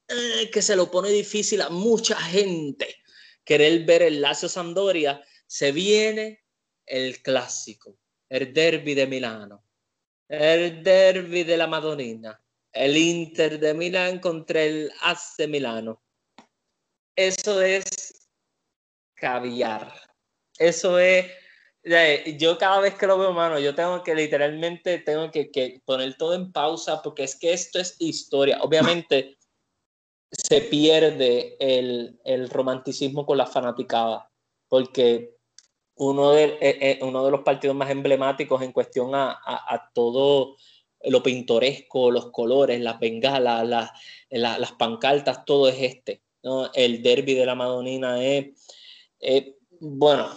[0.09, 2.97] eh, que se lo pone difícil a mucha gente
[3.45, 6.45] querer ver el Lazio Sampdoria, se viene
[6.87, 7.99] el clásico,
[8.29, 9.64] el derby de Milano,
[10.29, 12.41] el derby de la Madonina,
[12.72, 16.03] el Inter de Milán contra el AC Milano.
[17.16, 18.29] Eso es
[19.14, 19.93] caviar.
[20.59, 21.26] Eso es
[22.39, 26.34] yo cada vez que lo veo, mano, yo tengo que literalmente tengo que, poner todo
[26.34, 28.59] en pausa porque es que esto es historia.
[28.62, 29.39] Obviamente
[30.30, 34.30] se pierde el, el romanticismo con la fanaticada
[34.68, 35.36] porque
[35.97, 39.91] uno de, eh, eh, uno de los partidos más emblemáticos en cuestión a, a, a
[39.93, 40.57] todo
[41.05, 43.91] lo pintoresco, los colores, las bengalas, las,
[44.30, 46.22] las pancartas, todo es este.
[46.43, 46.70] ¿no?
[46.74, 48.47] El derby de la Madonina es,
[49.80, 50.30] bueno,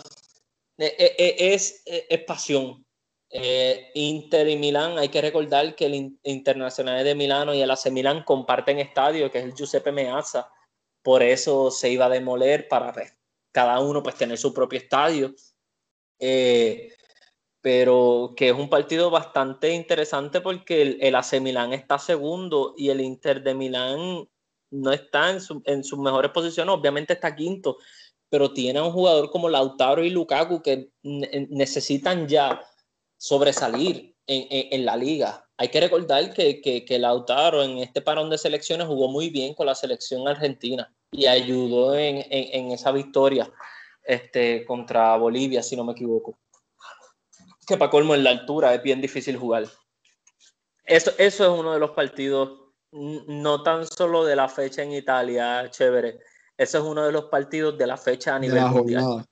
[0.77, 2.85] e, e, e, es, es, pasión.
[3.29, 7.89] Eh, Inter y Milán, hay que recordar que el Internacional de Milano y el AC
[7.91, 10.49] Milán comparten estadio, que es el Giuseppe Meazza,
[11.01, 13.13] por eso se iba a demoler para pues,
[13.51, 15.33] cada uno pues tener su propio estadio.
[16.19, 16.93] Eh,
[17.61, 22.89] pero que es un partido bastante interesante porque el, el, AC Milán está segundo y
[22.89, 24.27] el Inter de Milán
[24.71, 27.77] no está en, su, en sus mejores posiciones, obviamente está quinto,
[28.31, 32.63] pero tiene a un jugador como Lautaro y Lukaku que necesitan ya
[33.17, 35.47] sobresalir en, la liga.
[35.57, 39.53] Hay que recordar que, que, que, Lautaro en este parón de selecciones jugó muy bien
[39.53, 43.51] con la selección argentina y ayudó en, en esa victoria
[44.03, 46.35] este, contra Bolivia, si no me equivoco
[47.71, 49.65] que para colmo en la altura es bien difícil jugar.
[50.83, 52.59] Eso, eso es uno de los partidos,
[52.91, 56.19] no tan solo de la fecha en Italia, chévere.
[56.61, 59.25] Eso es uno de los partidos de la fecha a nivel mundial.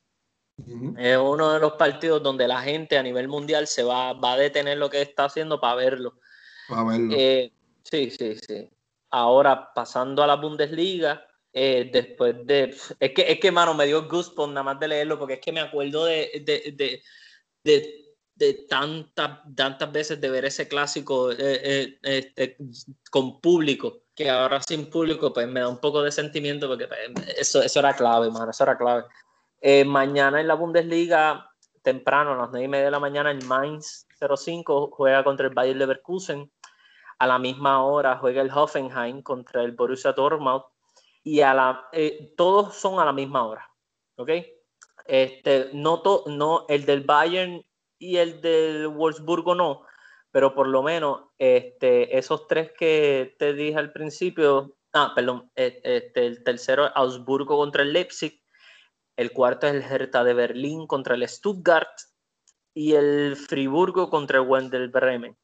[0.98, 4.38] Es uno de los partidos donde la gente a nivel mundial se va, va a
[4.38, 6.20] detener lo que está haciendo para verlo.
[6.68, 7.14] Para verlo.
[7.16, 7.54] Eh,
[7.84, 8.68] sí, sí, sí.
[9.12, 11.24] Ahora, pasando a la Bundesliga,
[11.54, 12.76] eh, después de...
[13.00, 15.52] Es que, es que, mano, me dio gusto nada más de leerlo, porque es que
[15.52, 17.04] me acuerdo de, de, de,
[17.64, 18.10] de
[18.40, 22.58] de tantas, tantas veces de ver ese clásico eh, eh, este,
[23.12, 27.00] con público, que ahora sin público, pues me da un poco de sentimiento porque pues,
[27.38, 29.06] eso, eso era clave, mano, eso era clave.
[29.62, 31.50] Eh, mañana en la Bundesliga,
[31.82, 35.54] temprano, a las 9 y media de la mañana, el Mainz 05 juega contra el
[35.54, 36.52] Bayer Leverkusen.
[37.18, 40.64] A la misma hora juega el Hoffenheim contra el Borussia Dortmund.
[41.24, 41.90] Y a la,
[42.36, 43.70] todos son a la misma hora.
[44.18, 44.32] ¿Ok?
[45.06, 47.66] Este, no, to, no, el del Bayern
[47.98, 49.84] y el del Wolfsburgo no,
[50.32, 55.82] pero por lo menos este, esos tres que te dije al principio, ah, perdón, e,
[55.84, 58.42] este, el tercero es Augsburgo contra el Leipzig,
[59.16, 61.90] el cuarto es el Hertha de Berlín contra el Stuttgart
[62.74, 65.38] y el Friburgo contra el Wendel Bremen.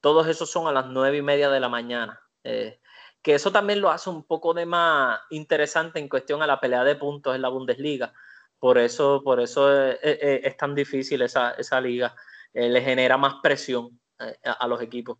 [0.00, 2.20] Todos esos son a las nueve y media de la mañana.
[2.42, 2.80] Eh,
[3.22, 6.82] que eso también lo hace un poco de más interesante en cuestión a la pelea
[6.82, 8.12] de puntos en la Bundesliga,
[8.58, 12.14] por eso, por eso es, es, es tan difícil esa, esa liga.
[12.52, 14.01] Eh, le genera más presión eh,
[14.44, 15.18] a, los equipos.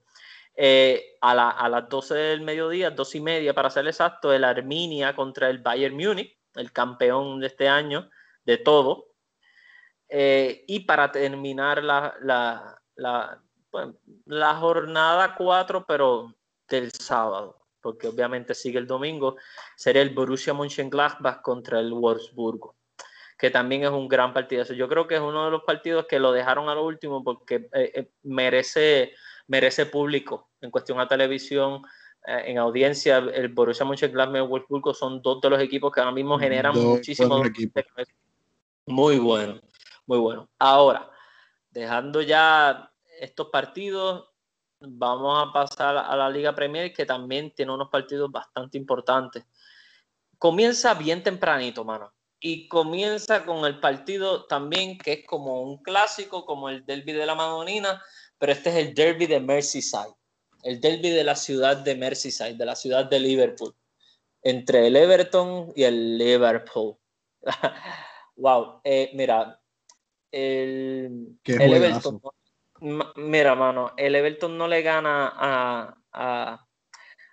[0.54, 4.44] Eh, a, la, a, las 12 del mediodía, dos y media para ser exacto, el
[4.44, 8.10] Arminia contra el Bayern Múnich, el campeón de este año,
[8.44, 9.08] de todo.
[10.08, 13.42] Eh, y para terminar la, la, la,
[14.26, 16.34] la jornada 4, pero
[16.68, 19.36] del sábado, porque obviamente sigue el domingo,
[19.76, 22.76] sería el Borussia Mönchengladbach contra el Wolfsburgo
[23.42, 24.62] que también es un gran partido.
[24.62, 27.68] Yo creo que es uno de los partidos que lo dejaron a lo último porque
[27.72, 29.14] eh, eh, merece,
[29.48, 31.82] merece público en cuestión a televisión,
[32.24, 33.16] eh, en audiencia.
[33.16, 36.72] El Borussia Mönchengladbach y el Wolfsburgo son dos de los equipos que ahora mismo generan
[36.72, 37.42] dos muchísimo.
[38.86, 39.60] Muy bueno,
[40.06, 40.48] muy bueno.
[40.60, 41.10] Ahora,
[41.68, 44.30] dejando ya estos partidos,
[44.78, 49.44] vamos a pasar a la Liga Premier, que también tiene unos partidos bastante importantes.
[50.38, 52.12] Comienza bien tempranito, mano
[52.44, 57.24] y comienza con el partido también que es como un clásico, como el derby de
[57.24, 58.02] la Madonina,
[58.36, 60.12] pero este es el derby de Merseyside,
[60.64, 63.72] el derby de la ciudad de Merseyside, de la ciudad de Liverpool,
[64.42, 66.96] entre el Everton y el Liverpool.
[68.36, 69.60] wow, eh, mira,
[70.32, 72.20] el, el Everton,
[73.14, 76.68] mira, mano, el Everton no le gana a, a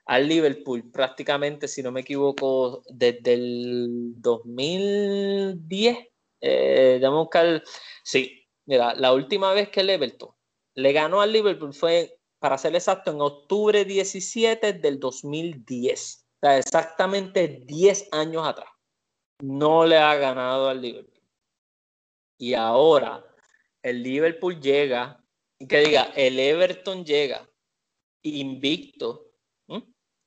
[0.09, 5.97] al Liverpool prácticamente, si no me equivoco, desde el 2010.
[6.41, 7.63] Eh, buscar.
[8.03, 10.31] Sí, mira, la última vez que el Everton
[10.73, 16.25] le ganó al Liverpool fue, para ser exacto, en octubre 17 del 2010.
[16.25, 18.69] O sea, exactamente 10 años atrás.
[19.43, 21.21] No le ha ganado al Liverpool.
[22.39, 23.23] Y ahora
[23.83, 25.23] el Liverpool llega,
[25.67, 27.47] que diga, el Everton llega
[28.23, 29.28] invicto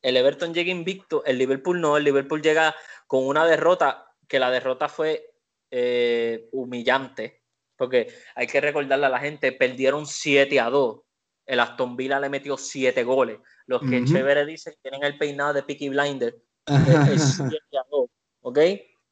[0.03, 2.75] el Everton llega invicto, el Liverpool no, el Liverpool llega
[3.07, 5.35] con una derrota, que la derrota fue
[5.71, 7.43] eh, humillante,
[7.77, 11.01] porque hay que recordarle a la gente, perdieron 7 a 2,
[11.47, 14.13] el Aston Villa le metió 7 goles, los que uh -huh.
[14.13, 18.11] chévere dicen tienen el peinado de Peaky Blinder, es 7 a 2,
[18.41, 18.59] ¿ok?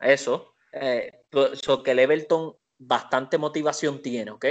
[0.01, 4.47] Eso, eh, so que el Everton bastante motivación tiene, ¿ok?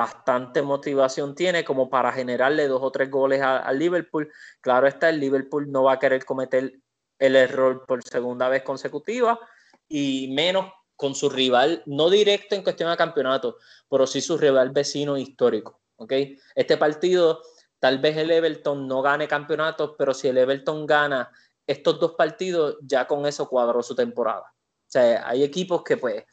[0.00, 4.32] Bastante motivación tiene como para generarle dos o tres goles al Liverpool.
[4.62, 6.80] Claro está, el Liverpool no va a querer cometer
[7.18, 9.38] el error por segunda vez consecutiva
[9.86, 13.58] y menos con su rival, no directo en cuestión de campeonato,
[13.90, 15.82] pero sí su rival vecino histórico.
[15.96, 16.14] ¿ok?
[16.54, 17.42] Este partido,
[17.78, 21.30] tal vez el Everton no gane campeonatos, pero si el Everton gana
[21.66, 24.50] estos dos partidos, ya con eso cuadró su temporada.
[24.50, 26.24] O sea, hay equipos que pues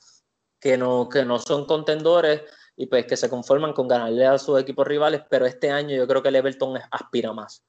[0.57, 2.43] que no, que no son contendores
[2.77, 6.07] y pues que se conforman con ganarle a sus equipos rivales, pero este año yo
[6.07, 7.65] creo que el Everton aspira más.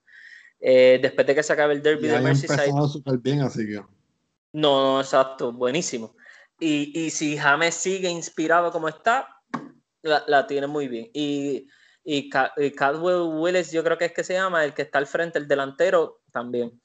[0.60, 2.72] Eh, después de que se acabe el derby de Merseyside.
[3.20, 3.82] bien, así que.
[4.52, 6.14] No, exacto, buenísimo.
[6.60, 9.28] Y, y, si James sigue inspirado como está,
[10.02, 11.08] la, la tiene muy bien.
[11.14, 11.68] Y,
[12.04, 15.38] y, Cadwell Willis, yo creo que es que se llama, el que está al frente,
[15.38, 16.80] el delantero, también.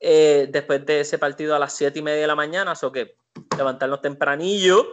[0.00, 3.16] Eh, después de ese partido a las 7 y media de la mañana, o que
[3.56, 4.86] levantarnos tempranillo.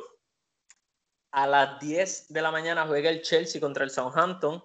[1.35, 4.63] A las 10 de la mañana juega el Chelsea contra el Southampton,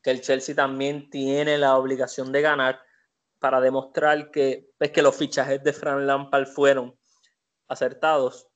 [0.00, 2.80] que el Chelsea también tiene la obligación de ganar
[3.40, 6.96] para demostrar que, pues, que los fichajes de Fran Lampard fueron
[7.66, 8.46] acertados.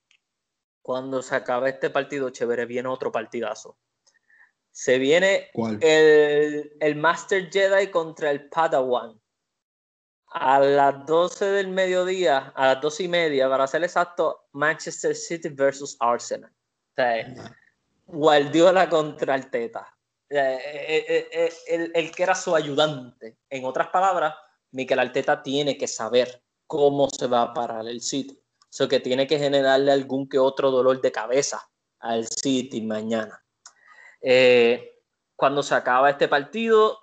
[0.80, 3.76] Cuando se acaba este partido, chévere, viene otro partidazo.
[4.70, 9.20] Se viene El, el Master Jedi contra el Padawan.
[10.28, 15.48] A las 12 del mediodía, a las 12 y media, para ser exacto, Manchester City
[15.48, 16.55] versus Arsenal.
[16.96, 17.34] Sea,
[18.06, 19.86] Guardiola contra el Teta.
[20.28, 23.38] Eh, eh, eh, el, el, que era su ayudante.
[23.48, 24.34] En otras palabras,
[24.72, 28.40] Mikel Arteta tiene que saber cómo se va a parar el City.
[28.70, 31.68] Eso que tiene que generarle algún que otro dolor de cabeza
[32.00, 33.42] al City mañana.
[35.36, 36.98] Cuando se acaba este partido,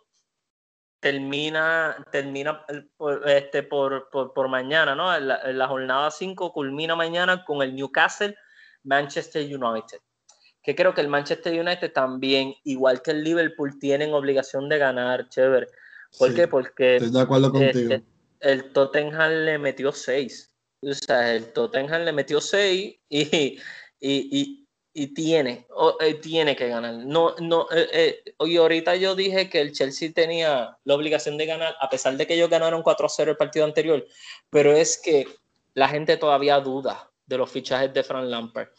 [1.00, 2.66] termina, termina
[2.98, 5.16] por, este, por, por, mañana, ¿no?
[5.16, 8.36] En la, jornada 5 culmina mañana con el Newcastle
[8.84, 10.00] Manchester United.
[10.62, 15.28] Que creo que el Manchester United también, igual que el Liverpool, tienen obligación de ganar,
[15.30, 15.68] chévere.
[16.18, 16.48] ¿Por qué?
[16.48, 17.94] Porque estoy de acuerdo contigo.
[17.94, 18.04] Este,
[18.40, 20.54] el Tottenham le metió 6.
[20.82, 23.60] O sea, el Tottenham le metió 6 y,
[24.00, 25.66] y, y, tiene,
[26.02, 26.94] eh, tiene que ganar.
[26.94, 31.46] No, no, eh, eh, y ahorita yo dije que el Chelsea tenía la obligación de
[31.46, 34.06] ganar, a pesar de que ellos ganaron 4-0 el partido anterior,
[34.50, 35.26] pero es que
[35.74, 38.70] la gente todavía duda de los fichajes de Frank Lampard.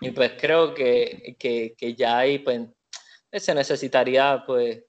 [0.00, 2.68] Y pues creo que, que, que ya ahí pues,
[3.32, 4.82] se necesitaría pues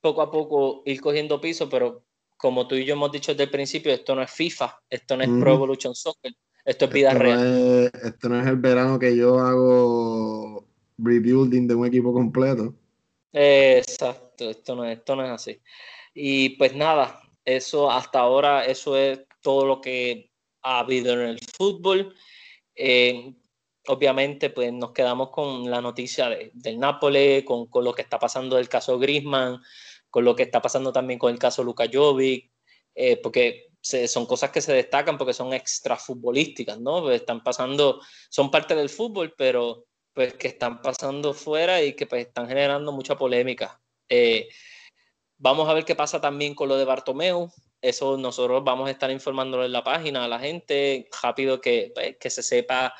[0.00, 2.04] poco a poco ir cogiendo piso, pero
[2.36, 5.22] como tú y yo hemos dicho desde el principio, esto no es FIFA, esto no
[5.22, 6.32] es Pro Evolution Soccer,
[6.64, 7.90] esto es vida real.
[8.02, 10.66] esto no es el verano que yo hago
[10.98, 12.74] rebuilding de un equipo completo.
[13.32, 15.60] exacto, esto no, esto no es así.
[16.14, 20.31] Y pues nada, eso hasta ahora, eso es todo lo que
[20.62, 22.14] ha habido en el fútbol.
[22.74, 23.34] Eh,
[23.86, 28.56] obviamente, pues nos quedamos con la noticia del Nápoles, con, con, lo que está pasando
[28.56, 29.60] del caso Grisman,
[30.10, 32.50] con lo que está pasando también con el caso Luka Jovic,
[32.94, 37.02] eh, porque son cosas que se destacan porque son extra futbolísticas, ¿no?
[37.02, 42.06] Pues están pasando, son parte del fútbol, pero pues que están pasando fuera y que
[42.06, 43.80] pues están generando mucha polémica.
[44.08, 44.48] Eh,
[45.38, 47.50] vamos a ver qué pasa también con lo de Bartomeu.
[47.82, 52.16] Eso nosotros vamos a estar informándolo en la página a la gente, rápido que, pues,
[52.16, 52.94] que se sepa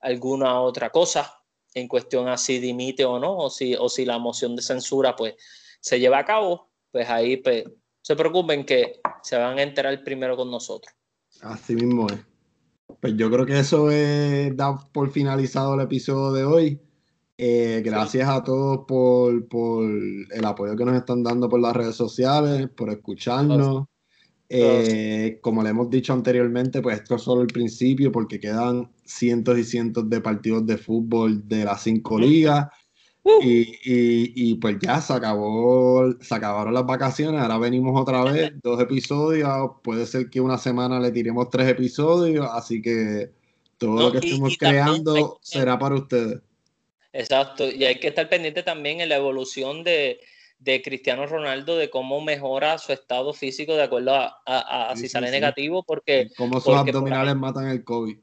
[0.00, 1.32] alguna otra cosa
[1.72, 5.14] en cuestión a si dimite o no, o si, o si la moción de censura
[5.14, 5.34] pues
[5.80, 7.64] se lleva a cabo, pues ahí pues,
[8.02, 10.92] se preocupen que se van a enterar primero con nosotros.
[11.42, 12.18] Así mismo es.
[13.00, 16.80] Pues yo creo que eso es, da por finalizado el episodio de hoy.
[17.38, 21.94] Eh, gracias a todos por, por, el apoyo que nos están dando por las redes
[21.94, 23.84] sociales, por escucharnos.
[24.48, 29.58] Eh, como le hemos dicho anteriormente, pues esto es solo el principio porque quedan cientos
[29.58, 32.68] y cientos de partidos de fútbol de las cinco ligas.
[33.24, 33.40] Uh.
[33.42, 39.72] Y, pues ya se acabó, se acabaron las vacaciones, ahora venimos otra vez, dos episodios,
[39.82, 43.32] puede ser que una semana le tiremos tres episodios, así que
[43.78, 46.38] todo lo que estemos creando será para ustedes.
[47.12, 50.20] Exacto, y hay que estar pendiente también en la evolución de,
[50.64, 56.28] Cristiano Ronaldo, de cómo mejora su estado físico de acuerdo a, si sale negativo, porque...
[56.36, 58.16] Cómo sus abdominales matan el COVID.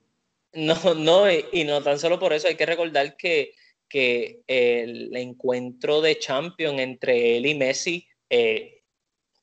[0.53, 3.53] No, no, y no tan solo por eso, hay que recordar que
[3.93, 8.81] que el encuentro de Champions entre él y Messi, eh,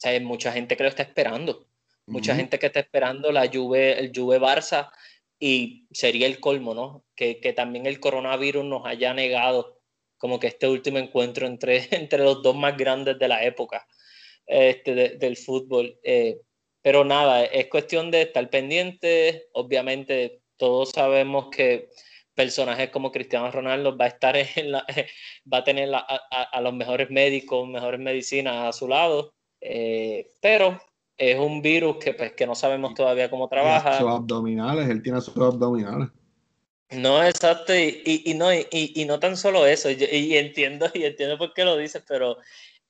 [0.03, 1.69] hay mucha gente que lo está esperando.
[2.07, 4.91] Mucha gente que está esperando la Juve, el Juve Barça
[5.39, 7.05] y sería el colmo, ¿no?
[7.15, 9.80] Que, que, también el coronavirus nos haya negado
[10.21, 13.87] como que este último encuentro entre, entre los dos más grandes de la época
[14.47, 15.99] este, del fútbol.
[16.05, 16.39] Eh,
[16.83, 19.49] pero nada, es cuestión de estar pendiente.
[19.55, 21.89] Obviamente todos sabemos que
[22.35, 24.85] personajes como Cristiano Ronaldo va a estar en la,
[25.53, 30.79] va a tener a, los mejores médicos, mejores medicinas a su lado, eh, pero
[31.17, 33.99] es un virus que, pues, que no sabemos todavía cómo trabaja.
[33.99, 36.09] Sus abdominales, él tiene sus abdominales.
[36.93, 41.65] No, exacto, y, no, y, no tan solo eso, y, entiendo, y entiendo por qué
[41.65, 42.39] lo dices, pero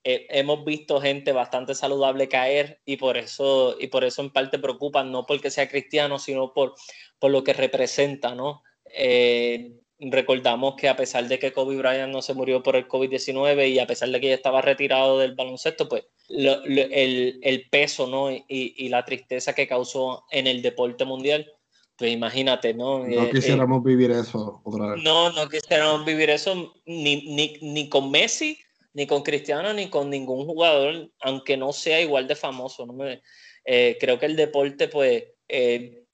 [0.04, 4.58] eh, hemos visto gente bastante saludable caer y por eso, y por eso en parte
[4.58, 6.74] preocupa, no porque sea cristiano, sino por,
[7.18, 8.62] por lo que representa, ¿no?
[8.94, 13.68] Eh, recordamos que a pesar de que Kobe Bryant no se murió por el COVID-19
[13.68, 18.30] y a pesar de que ya estaba retirado del baloncesto, pues el, peso ¿no?
[18.30, 21.52] Y, la tristeza que causó en el deporte mundial,
[22.00, 23.06] pues imagínate, ¿no?
[23.06, 25.04] No eh, quisiéramos vivir eso otra vez.
[25.04, 28.58] No, no quisiéramos vivir eso ni, ni, ni con Messi,
[28.94, 32.86] ni con Cristiano, ni con ningún jugador, aunque no sea igual de famoso.
[32.86, 33.04] ¿no?
[33.66, 36.04] Eh, creo que el deporte, pues, eh,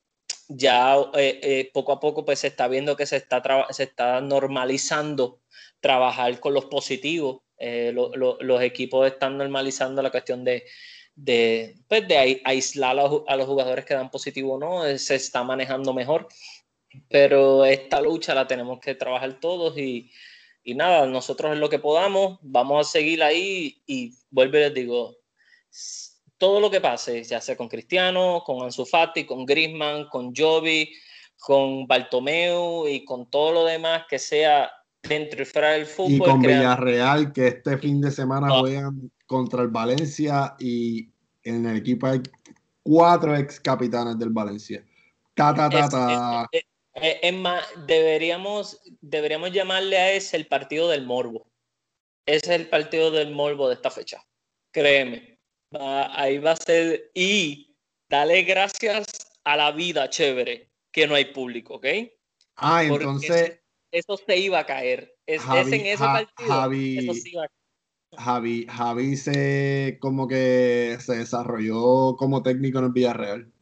[0.49, 3.41] ya eh, poco a poco pues se está viendo que se está,
[3.71, 5.41] se está normalizando
[5.79, 7.43] trabajar con los positivos.
[7.61, 10.65] los equipos están normalizando la cuestión de,
[11.17, 16.29] de, pues, de aislar a los, jugadores que dan positivo no, se está manejando mejor.
[17.09, 20.11] Pero esta lucha la tenemos que trabajar todos y,
[20.63, 24.75] y nada, nosotros en lo que podamos, vamos a seguir ahí y vuelvo y les
[24.75, 25.17] digo,
[26.39, 30.91] todo lo que pase, ya sea con Cristiano, con Ansu Fati, con Griezmann, con Jovi,
[31.39, 34.71] con Bartomeu y con todo lo demás que sea
[35.03, 36.13] dentro y fuera del fútbol.
[36.13, 38.61] Y con Villarreal, que este fin de semana ah.
[38.61, 41.11] juegan contra el Valencia y
[41.43, 42.23] en el equipo hay
[42.83, 44.85] cuatro ex capitanes del Valencia.
[45.35, 51.47] Ta, ta, ta, eh, es más, deberíamos, deberíamos llamarle a ese el partido del morbo.
[52.25, 54.25] Ese es el partido del morbo de esta fecha.
[54.73, 55.39] Créeme.
[55.73, 57.11] ahí va a ser.
[57.15, 57.77] Y
[58.09, 59.07] dale gracias
[59.45, 61.87] a la vida chévere que no hay público, ¿ok?
[62.57, 63.61] Ah, entonces.
[63.93, 65.15] Eso, se iba a caer.
[65.27, 66.49] Es, en ese partido.
[66.49, 67.09] Javi,
[68.19, 73.53] Javi, Javi se como que se desarrolló como técnico en el Villarreal.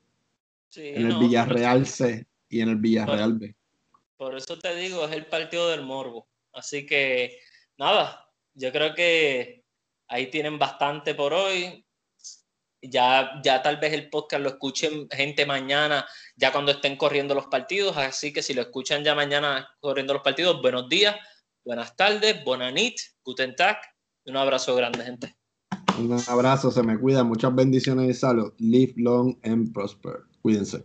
[0.68, 3.54] Sí, en el Villarreal C y en el Villarreal B.
[4.16, 6.26] Por eso te digo, es el partido del morbo.
[6.52, 7.38] Así que
[7.76, 9.64] nada, yo creo que
[10.08, 11.84] ahí tienen bastante por hoy.
[12.80, 16.06] Ya, ya tal vez el podcast lo escuchen gente mañana,
[16.36, 17.96] ya cuando estén corriendo los partidos.
[17.96, 21.16] Así que si lo escuchan ya mañana corriendo los partidos, buenos días,
[21.64, 23.78] buenas tardes, buenas nit, guten tag.
[24.26, 25.36] Un abrazo grande, gente.
[25.98, 28.52] Un abrazo, se me cuida, muchas bendiciones y salud.
[28.58, 30.20] Live long and prosper.
[30.42, 30.84] Cuídense.